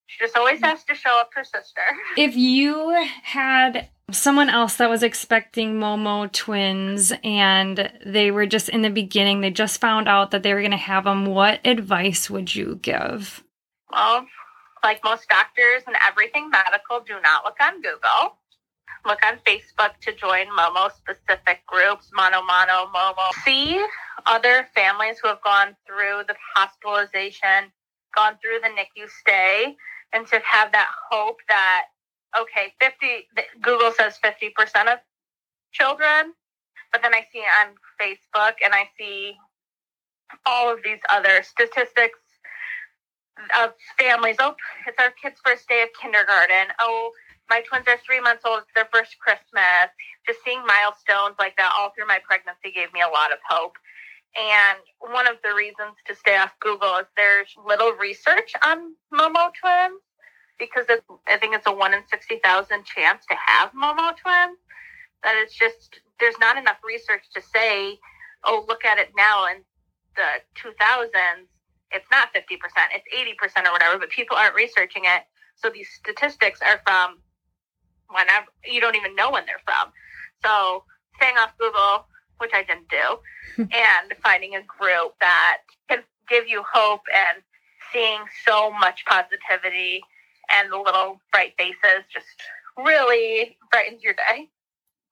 She 0.08 0.24
just 0.24 0.36
always 0.36 0.60
has 0.62 0.84
to 0.86 0.96
show 0.96 1.20
up 1.20 1.30
her 1.36 1.44
sister. 1.44 1.82
If 2.18 2.36
you 2.36 3.08
had 3.22 3.90
someone 4.12 4.50
else 4.50 4.78
that 4.78 4.90
was 4.90 5.04
expecting 5.04 5.76
Momo 5.80 6.32
twins 6.32 7.14
and 7.24 7.92
they 8.04 8.32
were 8.32 8.48
just 8.48 8.70
in 8.70 8.82
the 8.82 8.90
beginning, 8.90 9.42
they 9.42 9.52
just 9.52 9.80
found 9.80 10.08
out 10.08 10.32
that 10.32 10.42
they 10.42 10.56
were 10.56 10.62
going 10.62 10.72
to 10.72 10.78
have 10.78 11.04
them, 11.04 11.28
what 11.28 11.60
advice 11.64 12.28
would 12.28 12.56
you 12.56 12.80
give? 12.82 13.44
Well, 13.92 14.26
like 14.84 15.04
most 15.04 15.30
doctors 15.30 15.84
and 15.86 15.96
everything 16.08 16.50
medical, 16.50 17.02
do 17.02 17.22
not 17.22 17.46
look 17.46 17.58
on 17.62 17.76
Google. 17.82 18.39
Look 19.10 19.26
on 19.26 19.40
Facebook 19.40 19.98
to 20.02 20.14
join 20.14 20.46
Momo 20.56 20.92
specific 20.96 21.66
groups, 21.66 22.12
Mono 22.14 22.44
Mono, 22.44 22.92
Momo. 22.94 23.34
See 23.44 23.84
other 24.28 24.68
families 24.76 25.18
who 25.20 25.30
have 25.30 25.42
gone 25.42 25.76
through 25.88 26.26
the 26.28 26.36
hospitalization, 26.56 27.72
gone 28.16 28.38
through 28.40 28.60
the 28.62 28.68
NICU 28.68 29.10
stay, 29.10 29.76
and 30.14 30.28
to 30.28 30.40
have 30.46 30.72
that 30.74 30.90
hope 31.10 31.38
that, 31.48 31.86
okay, 32.40 32.76
50, 32.80 33.28
Google 33.64 33.92
says 33.98 34.20
50% 34.24 34.94
of 34.94 35.00
children, 35.72 36.34
but 36.92 37.02
then 37.02 37.16
I 37.16 37.26
see 37.34 37.42
on 37.64 37.74
Facebook 38.00 38.58
and 38.64 38.76
I 38.76 38.90
see 38.96 39.34
all 40.46 40.72
of 40.72 40.84
these 40.84 41.00
other 41.10 41.42
statistics 41.42 42.20
of 43.60 43.72
families. 43.98 44.36
Oh, 44.38 44.54
it's 44.86 45.00
our 45.00 45.12
kid's 45.20 45.40
first 45.44 45.68
day 45.68 45.82
of 45.82 45.90
kindergarten. 46.00 46.68
Oh, 46.80 47.12
my 47.50 47.62
twins 47.62 47.88
are 47.88 47.98
three 48.06 48.20
months 48.20 48.44
old. 48.46 48.62
It's 48.62 48.74
their 48.76 48.90
first 48.94 49.18
Christmas. 49.20 49.90
Just 50.26 50.40
seeing 50.46 50.62
milestones 50.66 51.36
like 51.40 51.58
that 51.58 51.74
all 51.76 51.92
through 51.92 52.08
my 52.08 52.20
pregnancy 52.24 52.72
gave 52.72 52.94
me 52.94 53.02
a 53.02 53.08
lot 53.08 53.32
of 53.32 53.40
hope. 53.48 53.78
And 54.38 54.78
one 55.00 55.28
of 55.28 55.38
the 55.44 55.54
reasons 55.56 55.98
to 56.08 56.16
stay 56.16 56.38
off 56.38 56.54
Google 56.60 56.98
is 56.98 57.08
there's 57.18 57.50
little 57.66 57.94
research 57.94 58.54
on 58.64 58.94
Momo 59.14 59.50
twins 59.60 60.02
because 60.60 60.86
I 61.28 61.38
think 61.38 61.56
it's 61.56 61.66
a 61.66 61.74
one 61.74 61.94
in 61.94 62.04
60,000 62.10 62.40
chance 62.86 63.26
to 63.30 63.36
have 63.36 63.72
Momo 63.74 64.14
twins. 64.16 64.60
That 65.24 65.36
it's 65.36 65.58
just, 65.58 66.00
there's 66.20 66.38
not 66.40 66.58
enough 66.58 66.78
research 66.86 67.24
to 67.34 67.42
say, 67.42 67.98
oh, 68.46 68.64
look 68.68 68.86
at 68.86 69.00
it 69.00 69.12
now 69.18 69.48
in 69.48 69.64
the 70.16 70.40
2000s 70.56 71.48
it's 71.92 72.06
not 72.12 72.34
50%, 72.34 72.60
it's 72.94 73.58
80% 73.58 73.68
or 73.68 73.72
whatever, 73.72 73.98
but 73.98 74.10
people 74.10 74.38
aren't 74.38 74.56
researching 74.56 75.04
it. 75.06 75.24
So 75.56 75.70
these 75.70 75.90
statistics 75.90 76.62
are 76.62 76.80
from 76.86 77.18
whenever, 78.10 78.48
you 78.66 78.82
don't 78.82 78.96
even 78.96 79.16
know 79.16 79.32
when 79.32 79.46
they're 79.46 79.62
from. 79.66 79.92
So 80.44 80.84
staying 81.18 81.38
off 81.38 81.52
Google, 81.60 82.06
which 82.38 82.52
I 82.54 82.64
didn't 82.64 82.90
do, 82.90 83.64
and 83.74 84.14
finding 84.24 84.56
a 84.56 84.62
group 84.62 85.14
that 85.20 85.60
can 85.90 86.00
give 86.30 86.48
you 86.48 86.64
hope 86.72 87.02
and 87.14 87.44
seeing 87.94 88.22
so 88.46 88.72
much 88.72 89.04
positivity 89.06 90.02
and 90.54 90.72
the 90.72 90.78
little 90.78 91.20
bright 91.32 91.54
faces 91.58 92.06
just 92.12 92.26
really 92.78 93.58
brightens 93.72 94.04
your 94.04 94.14
day. 94.14 94.50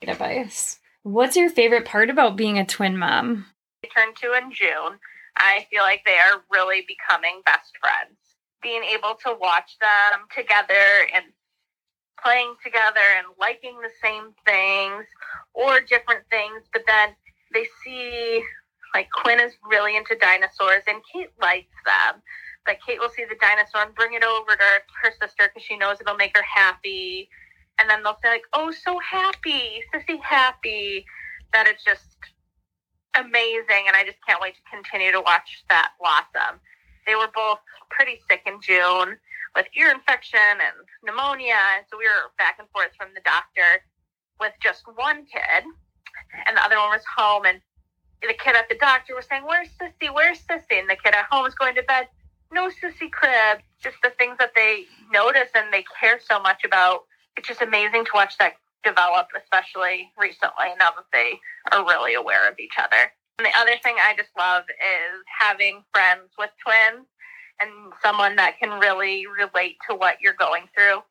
Great 0.02 0.12
advice. 0.12 0.80
What's 1.04 1.36
your 1.36 1.50
favorite 1.50 1.86
part 1.86 2.10
about 2.10 2.36
being 2.36 2.60
a 2.60 2.66
twin 2.66 2.98
mom? 2.98 3.46
I 3.84 3.88
turned 3.88 4.16
two 4.16 4.34
in 4.34 4.52
June 4.52 5.00
I 5.38 5.68
feel 5.70 5.84
like 5.84 6.02
they 6.06 6.18
are 6.18 6.44
really 6.52 6.86
becoming 6.88 7.42
best 7.46 7.78
friends. 7.80 8.18
Being 8.62 8.84
able 8.84 9.16
to 9.26 9.38
watch 9.40 9.78
them 9.80 10.26
together 10.36 11.08
and 11.14 11.26
playing 12.24 12.56
together 12.64 13.04
and 13.18 13.28
liking 13.40 13.78
the 13.82 13.92
same 14.02 14.34
things 14.46 15.06
or 15.54 15.80
different 15.82 16.24
things, 16.30 16.64
but 16.74 16.84
then 16.88 17.10
they 17.54 17.66
see 17.84 18.44
like 18.94 19.10
Quinn 19.12 19.40
is 19.40 19.54
really 19.70 19.96
into 19.96 20.16
dinosaurs 20.16 20.84
and 20.88 21.02
Kate 21.12 21.32
likes 21.42 21.76
them. 21.86 22.22
But 22.66 22.78
Kate 22.86 23.00
will 23.00 23.10
see 23.10 23.26
the 23.26 23.38
dinosaur 23.40 23.84
and 23.84 23.96
bring 23.96 24.14
it 24.14 24.24
over 24.24 24.52
to 24.52 24.66
her 25.04 25.12
sister 25.22 25.48
because 25.48 25.64
she 25.64 25.78
knows 25.78 26.02
it'll 26.02 26.16
make 26.16 26.36
her 26.36 26.44
happy. 26.44 27.30
And 27.80 27.90
then 27.90 28.04
they'll 28.04 28.18
say 28.24 28.30
like, 28.30 28.48
"Oh, 28.54 28.72
so 28.72 29.00
happy, 29.00 29.84
sissy, 29.94 30.20
happy," 30.22 31.06
that 31.54 31.68
it's 31.68 31.84
just 31.84 32.18
amazing, 33.16 33.86
and 33.88 33.96
I 33.96 34.04
just 34.04 34.18
can't 34.28 34.42
wait 34.42 34.56
to 34.56 34.62
continue 34.70 35.12
to 35.12 35.22
watch 35.22 35.64
that 35.70 35.94
blossom. 36.00 36.60
They 37.06 37.16
were 37.16 37.30
both 37.34 37.60
pretty 37.90 38.20
sick 38.30 38.42
in 38.46 38.60
June 38.62 39.18
with 39.58 39.66
ear 39.76 39.90
infection 39.90 40.62
and 40.62 40.78
pneumonia, 41.04 41.82
so 41.90 41.98
we 41.98 42.06
were 42.06 42.30
back 42.38 42.58
and 42.60 42.70
forth 42.70 42.94
from 42.96 43.10
the 43.16 43.22
doctor 43.26 43.82
with 44.40 44.54
just 44.62 44.86
one 44.96 45.26
kid, 45.26 45.66
and 46.46 46.56
the 46.56 46.64
other 46.64 46.78
one 46.78 46.94
was 46.94 47.02
home. 47.18 47.44
And 47.46 47.60
the 48.22 48.38
kid 48.38 48.56
at 48.56 48.70
the 48.70 48.78
doctor 48.78 49.16
was 49.16 49.26
saying, 49.26 49.44
"Where's 49.46 49.70
Sissy? 49.82 50.14
Where's 50.14 50.46
Sissy?" 50.46 50.78
And 50.80 50.88
the 50.88 50.96
kid 50.96 51.16
at 51.16 51.26
home 51.26 51.42
was 51.42 51.56
going 51.56 51.74
to 51.74 51.84
bed. 51.84 52.08
No 52.52 52.70
Sissy 52.70 53.12
crib. 53.12 53.62
Just 53.82 53.98
the 54.04 54.12
things 54.12 54.38
that 54.38 54.54
they 54.54 54.86
notice 55.12 55.50
and 55.56 55.74
they 55.74 55.84
care 56.00 56.20
so 56.22 56.40
much 56.40 56.64
about. 56.64 57.06
It's 57.36 57.48
just 57.48 57.62
amazing 57.62 58.06
to 58.06 58.12
watch 58.14 58.38
that 58.38 58.54
develop, 58.84 59.28
especially 59.36 60.12
recently, 60.18 60.70
now 60.80 60.92
that 60.92 61.10
they 61.12 61.40
are 61.72 61.84
really 61.84 62.14
aware 62.14 62.48
of 62.48 62.60
each 62.60 62.78
other. 62.78 63.12
And 63.40 63.46
the 63.46 63.58
other 63.58 63.78
thing 63.84 63.96
I 64.00 64.16
just 64.16 64.30
love 64.38 64.64
is 64.70 65.24
having 65.40 65.84
friends 65.94 66.32
with 66.38 66.52
twins 66.64 67.08
and 67.60 67.72
someone 68.02 68.36
that 68.36 68.60
can 68.60 68.80
really 68.80 69.26
relate 69.28 69.78
to 69.90 69.96
what 69.96 70.22
you're 70.22 70.38
going 70.38 70.70
through. 70.76 71.02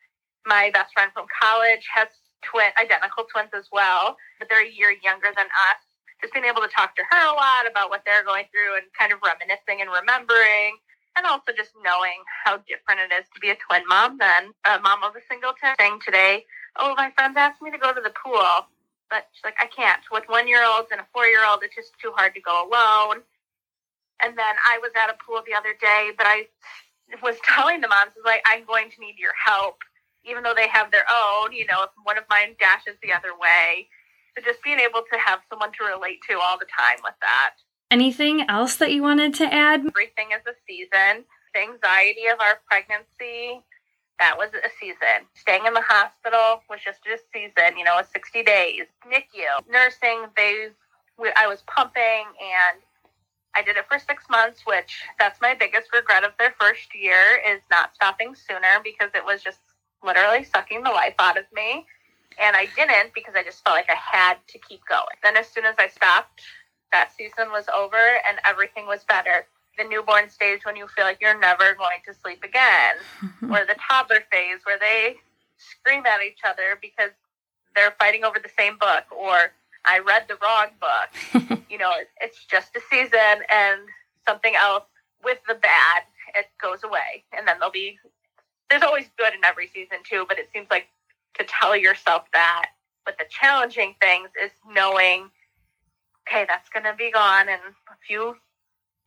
My 0.46 0.70
best 0.72 0.92
friend 0.92 1.10
from 1.12 1.26
college 1.42 1.86
has 1.92 2.08
twin 2.42 2.70
identical 2.80 3.24
twins 3.30 3.50
as 3.54 3.68
well, 3.72 4.16
but 4.38 4.48
they're 4.48 4.64
a 4.64 4.70
year 4.70 4.94
younger 5.02 5.28
than 5.34 5.46
us. 5.46 5.80
Just 6.22 6.32
being 6.32 6.46
able 6.46 6.62
to 6.62 6.68
talk 6.68 6.96
to 6.96 7.02
her 7.10 7.22
a 7.28 7.34
lot 7.34 7.68
about 7.68 7.90
what 7.90 8.02
they're 8.06 8.24
going 8.24 8.46
through 8.50 8.76
and 8.78 8.86
kind 8.96 9.12
of 9.12 9.18
reminiscing 9.20 9.82
and 9.82 9.90
remembering 9.90 10.78
and 11.16 11.26
also 11.26 11.50
just 11.56 11.72
knowing 11.82 12.20
how 12.44 12.58
different 12.68 13.00
it 13.00 13.12
is 13.12 13.24
to 13.34 13.40
be 13.40 13.50
a 13.50 13.56
twin 13.56 13.82
mom 13.88 14.18
than 14.18 14.52
a 14.68 14.78
mom 14.80 15.02
of 15.02 15.16
a 15.16 15.20
singleton. 15.28 15.72
Saying 15.80 16.00
today, 16.04 16.44
oh, 16.76 16.94
my 16.96 17.10
friends 17.16 17.36
asked 17.36 17.62
me 17.62 17.70
to 17.70 17.78
go 17.78 17.92
to 17.92 18.00
the 18.00 18.12
pool, 18.12 18.68
but 19.10 19.26
she's 19.32 19.44
like, 19.44 19.56
I 19.60 19.66
can't. 19.66 20.00
With 20.12 20.24
one 20.28 20.46
year 20.46 20.62
olds 20.64 20.88
and 20.92 21.00
a 21.00 21.06
four 21.12 21.24
year 21.26 21.44
old, 21.48 21.60
it's 21.64 21.74
just 21.74 21.92
too 22.00 22.12
hard 22.14 22.34
to 22.34 22.40
go 22.40 22.68
alone. 22.68 23.24
And 24.22 24.36
then 24.36 24.54
I 24.66 24.78
was 24.78 24.90
at 24.96 25.10
a 25.10 25.16
pool 25.24 25.42
the 25.46 25.54
other 25.54 25.74
day, 25.80 26.10
but 26.16 26.26
I 26.26 26.48
was 27.22 27.36
telling 27.44 27.80
the 27.80 27.88
moms, 27.88 28.12
like, 28.24 28.42
I'm 28.46 28.64
going 28.64 28.90
to 28.90 29.00
need 29.00 29.16
your 29.18 29.34
help, 29.36 29.78
even 30.24 30.42
though 30.42 30.54
they 30.54 30.68
have 30.68 30.90
their 30.90 31.06
own. 31.10 31.52
You 31.52 31.66
know, 31.66 31.82
if 31.84 31.90
one 32.02 32.18
of 32.18 32.24
mine 32.30 32.56
dashes 32.58 32.96
the 33.02 33.12
other 33.12 33.36
way, 33.38 33.88
so 34.36 34.44
just 34.44 34.62
being 34.62 34.80
able 34.80 35.02
to 35.12 35.18
have 35.18 35.40
someone 35.48 35.72
to 35.78 35.84
relate 35.84 36.20
to 36.28 36.38
all 36.38 36.58
the 36.58 36.66
time 36.66 36.98
with 37.02 37.14
that. 37.20 37.54
Anything 37.90 38.48
else 38.48 38.76
that 38.76 38.92
you 38.92 39.02
wanted 39.02 39.34
to 39.34 39.44
add? 39.44 39.86
Everything 39.86 40.32
is 40.34 40.42
a 40.46 40.56
season. 40.66 41.24
The 41.54 41.60
anxiety 41.60 42.26
of 42.26 42.40
our 42.40 42.58
pregnancy, 42.68 43.62
that 44.18 44.36
was 44.36 44.50
a 44.52 44.70
season. 44.80 45.28
Staying 45.34 45.66
in 45.66 45.74
the 45.74 45.82
hospital 45.82 46.62
was 46.68 46.80
just 46.84 47.00
a 47.06 47.18
season, 47.32 47.78
you 47.78 47.84
know, 47.84 48.00
60 48.12 48.42
days. 48.42 48.84
NICU, 49.06 49.70
nursing, 49.70 50.26
they, 50.36 50.68
I 51.36 51.46
was 51.46 51.62
pumping 51.66 52.26
and 52.40 52.80
I 53.56 53.62
did 53.62 53.76
it 53.76 53.86
for 53.88 53.98
six 53.98 54.24
months, 54.30 54.62
which 54.66 55.02
that's 55.18 55.40
my 55.40 55.54
biggest 55.54 55.92
regret 55.92 56.24
of 56.24 56.32
their 56.38 56.54
first 56.60 56.94
year 56.94 57.40
is 57.48 57.60
not 57.70 57.94
stopping 57.94 58.34
sooner 58.34 58.80
because 58.84 59.10
it 59.14 59.24
was 59.24 59.42
just 59.42 59.60
literally 60.04 60.44
sucking 60.44 60.82
the 60.82 60.90
life 60.90 61.14
out 61.18 61.38
of 61.38 61.44
me. 61.54 61.86
And 62.38 62.54
I 62.54 62.68
didn't 62.76 63.14
because 63.14 63.34
I 63.34 63.42
just 63.42 63.64
felt 63.64 63.76
like 63.76 63.88
I 63.88 63.96
had 63.96 64.36
to 64.48 64.58
keep 64.58 64.80
going. 64.86 65.16
Then 65.22 65.36
as 65.36 65.48
soon 65.48 65.64
as 65.64 65.74
I 65.78 65.88
stopped, 65.88 66.42
that 66.92 67.12
season 67.16 67.50
was 67.50 67.64
over 67.74 68.20
and 68.28 68.38
everything 68.46 68.86
was 68.86 69.04
better 69.08 69.46
the 69.76 69.84
newborn 69.84 70.28
stage 70.30 70.64
when 70.64 70.76
you 70.76 70.86
feel 70.88 71.04
like 71.04 71.18
you're 71.20 71.38
never 71.38 71.74
going 71.74 71.98
to 72.06 72.14
sleep 72.14 72.42
again, 72.42 72.96
or 73.50 73.64
the 73.66 73.76
toddler 73.88 74.22
phase 74.30 74.60
where 74.64 74.78
they 74.78 75.16
scream 75.56 76.04
at 76.06 76.22
each 76.22 76.40
other 76.44 76.78
because 76.80 77.10
they're 77.74 77.94
fighting 77.98 78.24
over 78.24 78.38
the 78.38 78.50
same 78.58 78.78
book, 78.78 79.04
or 79.10 79.52
I 79.86 80.00
read 80.00 80.26
the 80.28 80.36
wrong 80.42 80.68
book. 80.80 81.60
you 81.70 81.78
know, 81.78 81.92
it's 82.20 82.44
just 82.44 82.76
a 82.76 82.80
season 82.90 83.44
and 83.52 83.80
something 84.26 84.54
else 84.54 84.84
with 85.24 85.38
the 85.48 85.54
bad, 85.54 86.02
it 86.34 86.46
goes 86.60 86.84
away. 86.84 87.24
And 87.36 87.46
then 87.46 87.56
there'll 87.58 87.72
be, 87.72 87.98
there's 88.70 88.82
always 88.82 89.06
good 89.16 89.34
in 89.34 89.44
every 89.44 89.68
season 89.68 89.98
too, 90.04 90.24
but 90.28 90.38
it 90.38 90.48
seems 90.52 90.66
like 90.70 90.88
to 91.34 91.44
tell 91.44 91.76
yourself 91.76 92.24
that. 92.32 92.70
But 93.04 93.18
the 93.18 93.24
challenging 93.30 93.94
things 94.00 94.30
is 94.42 94.50
knowing, 94.68 95.30
okay, 96.28 96.44
that's 96.48 96.68
going 96.68 96.84
to 96.84 96.94
be 96.94 97.10
gone 97.10 97.48
in 97.48 97.54
a 97.54 97.96
few 98.06 98.36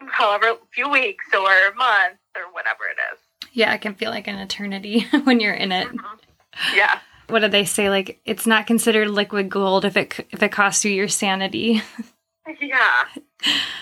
however 0.07 0.53
few 0.71 0.89
weeks 0.89 1.25
or 1.33 1.73
months 1.75 2.21
or 2.35 2.43
whatever 2.53 2.85
it 2.85 2.97
is. 3.13 3.19
Yeah, 3.51 3.73
it 3.73 3.81
can 3.81 3.95
feel 3.95 4.11
like 4.11 4.27
an 4.27 4.35
eternity 4.35 5.05
when 5.23 5.39
you're 5.39 5.53
in 5.53 5.71
it. 5.71 5.87
Mm-hmm. 5.87 6.75
Yeah. 6.75 6.99
What 7.29 7.39
do 7.39 7.47
they 7.47 7.65
say? 7.65 7.89
Like 7.89 8.19
it's 8.25 8.47
not 8.47 8.67
considered 8.67 9.09
liquid 9.09 9.49
gold 9.49 9.85
if 9.85 9.95
it 9.95 10.27
if 10.31 10.41
it 10.41 10.51
costs 10.51 10.83
you 10.83 10.91
your 10.91 11.07
sanity. 11.07 11.81
yeah, 12.61 13.05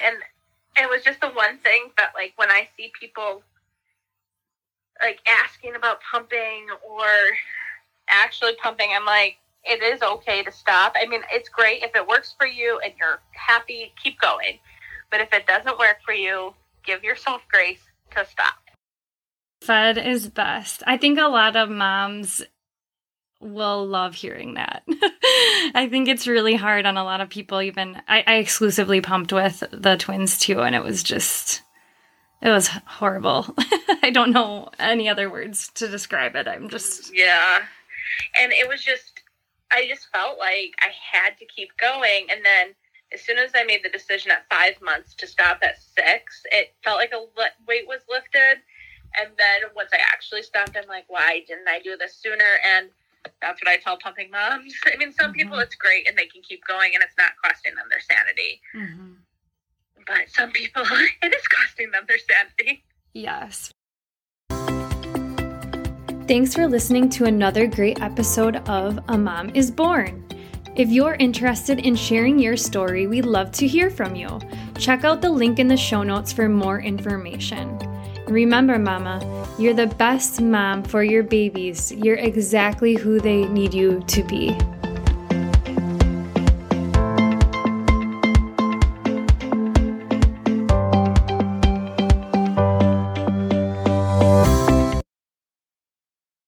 and 0.04 0.16
it 0.78 0.90
was 0.90 1.04
just 1.04 1.22
the 1.22 1.30
one 1.30 1.58
thing 1.60 1.92
that 1.98 2.12
like 2.16 2.34
when 2.36 2.50
I 2.50 2.68
see 2.78 2.92
people 3.00 3.42
like 5.02 5.20
asking 5.28 5.76
about 5.76 6.00
pumping 6.12 6.68
or 6.88 7.08
actually 8.10 8.56
pumping, 8.62 8.90
I'm 8.96 9.06
like, 9.06 9.38
it 9.64 9.84
is 9.84 10.02
okay 10.02 10.44
to 10.44 10.52
stop. 10.52 10.96
I 11.00 11.06
mean, 11.08 11.22
it's 11.32 11.50
great 11.50 11.84
if 11.84 11.96
it 11.96 12.08
works 12.08 12.34
for 12.38 12.48
you 12.48 12.80
and 12.84 12.94
you're 13.00 13.20
happy, 13.32 13.94
keep 14.02 14.20
going. 14.20 14.60
But 15.12 15.22
if 15.22 15.34
it 15.34 15.46
doesn't 15.46 15.78
work 15.78 15.98
for 16.06 16.14
you, 16.14 16.54
give 16.84 17.04
yourself 17.04 17.42
grace 17.52 17.82
to 18.16 18.26
stop. 18.26 18.56
Fed 19.62 19.98
is 19.98 20.30
best. 20.30 20.84
I 20.86 20.98
think 20.98 21.20
a 21.20 21.28
lot 21.28 21.56
of 21.56 21.70
moms 21.70 22.44
will 23.39 23.86
love 23.86 24.15
hearing 24.15 24.56
that. 24.56 24.84
I 25.76 25.88
think 25.89 26.08
it's 26.08 26.28
really 26.28 26.56
hard 26.56 26.86
on 26.86 26.97
a 26.97 27.04
lot 27.04 27.21
of 27.21 27.30
people. 27.30 27.62
Even 27.62 28.02
I, 28.08 28.23
I 28.26 28.36
exclusively 28.36 29.02
pumped 29.02 29.34
with 29.34 29.63
the 29.71 29.97
twins 29.97 30.38
too, 30.38 30.62
and 30.62 30.76
it 30.76 30.84
was 30.84 31.04
just 31.04 31.62
it 32.41 32.50
was 32.50 32.67
horrible. 32.67 33.54
I 34.04 34.10
don't 34.12 34.32
know 34.32 34.69
any 34.80 35.10
other 35.10 35.30
words 35.30 35.69
to 35.76 35.88
describe 35.88 36.36
it. 36.36 36.47
I'm 36.47 36.69
just 36.69 37.15
yeah, 37.15 37.60
and 38.41 38.52
it 38.52 38.67
was 38.67 38.84
just 38.84 39.21
I 39.71 39.88
just 39.88 40.08
felt 40.13 40.39
like 40.39 40.73
I 40.80 40.89
had 41.12 41.38
to 41.39 41.45
keep 41.45 41.69
going, 41.78 42.28
and 42.32 42.43
then 42.43 42.76
as 43.13 43.21
soon 43.21 43.38
as 43.38 43.52
I 43.56 43.63
made 43.63 43.84
the 43.84 43.89
decision 43.89 44.32
at 44.32 44.45
five 44.50 44.82
months 44.82 45.15
to 45.15 45.28
stop 45.28 45.60
at 45.62 45.82
six, 45.82 46.41
it 46.52 46.73
felt 46.84 46.97
like 46.97 47.13
a 47.13 47.23
weight 47.67 47.88
was 47.88 48.02
lifted. 48.10 48.62
And 49.17 49.30
then 49.38 49.69
once 49.76 49.91
I 49.93 50.00
actually 50.12 50.43
stopped, 50.43 50.76
I'm 50.76 50.88
like, 50.89 51.06
why 51.08 51.41
didn't 51.47 51.67
I 51.67 51.80
do 51.80 51.95
this 51.97 52.17
sooner? 52.17 52.60
And 52.65 52.89
that's 53.42 53.62
what 53.62 53.70
I 53.70 53.78
tell 53.78 53.98
pumping 53.98 54.32
moms. 54.32 54.74
I 54.86 54.98
mean, 54.98 55.13
some 55.13 55.28
mm-hmm. 55.28 55.40
people 55.40 55.60
it's 55.60 55.76
great 55.76 56.08
and 56.08 56.18
they 56.18 56.28
can 56.28 56.42
keep 56.42 56.62
going 56.68 56.92
and 56.94 57.04
it's 57.04 57.16
not 57.18 57.32
costing 57.44 57.76
them 57.76 57.86
their 57.90 58.02
sanity. 58.02 58.62
Mm-hmm. 58.76 59.13
But 60.06 60.30
some 60.30 60.52
people, 60.52 60.84
it 61.24 61.34
is 61.34 61.48
costing 61.48 61.92
them 61.92 62.04
their 62.08 62.20
sanity. 62.20 62.84
Yes. 63.13 63.72
Thanks 66.28 66.54
for 66.54 66.68
listening 66.68 67.10
to 67.12 67.26
another 67.26 67.68
great 67.68 68.02
episode 68.02 68.58
of 68.68 69.00
A 69.08 69.18
Mom 69.18 69.50
is 69.52 69.72
Born. 69.72 70.28
If 70.76 70.90
you're 70.90 71.16
interested 71.16 71.80
in 71.80 71.96
sharing 71.96 72.38
your 72.38 72.56
story, 72.56 73.08
we'd 73.08 73.26
love 73.26 73.52
to 73.54 73.66
hear 73.66 73.90
from 73.90 74.16
you. 74.16 74.40
Check 74.78 75.04
out 75.04 75.22
the 75.22 75.30
link 75.30 75.58
in 75.58 75.68
the 75.68 75.78
show 75.78 76.04
notes 76.04 76.32
for 76.32 76.48
more 76.48 76.80
information. 76.80 77.80
Remember, 78.28 78.78
Mama, 78.78 79.22
you're 79.58 79.74
the 79.74 79.88
best 79.88 80.42
mom 80.42 80.84
for 80.84 81.02
your 81.02 81.24
babies. 81.24 81.94
You're 81.94 82.18
exactly 82.18 82.96
who 82.96 83.22
they 83.22 83.46
need 83.48 83.74
you 83.74 84.04
to 84.08 84.24
be. 84.24 84.56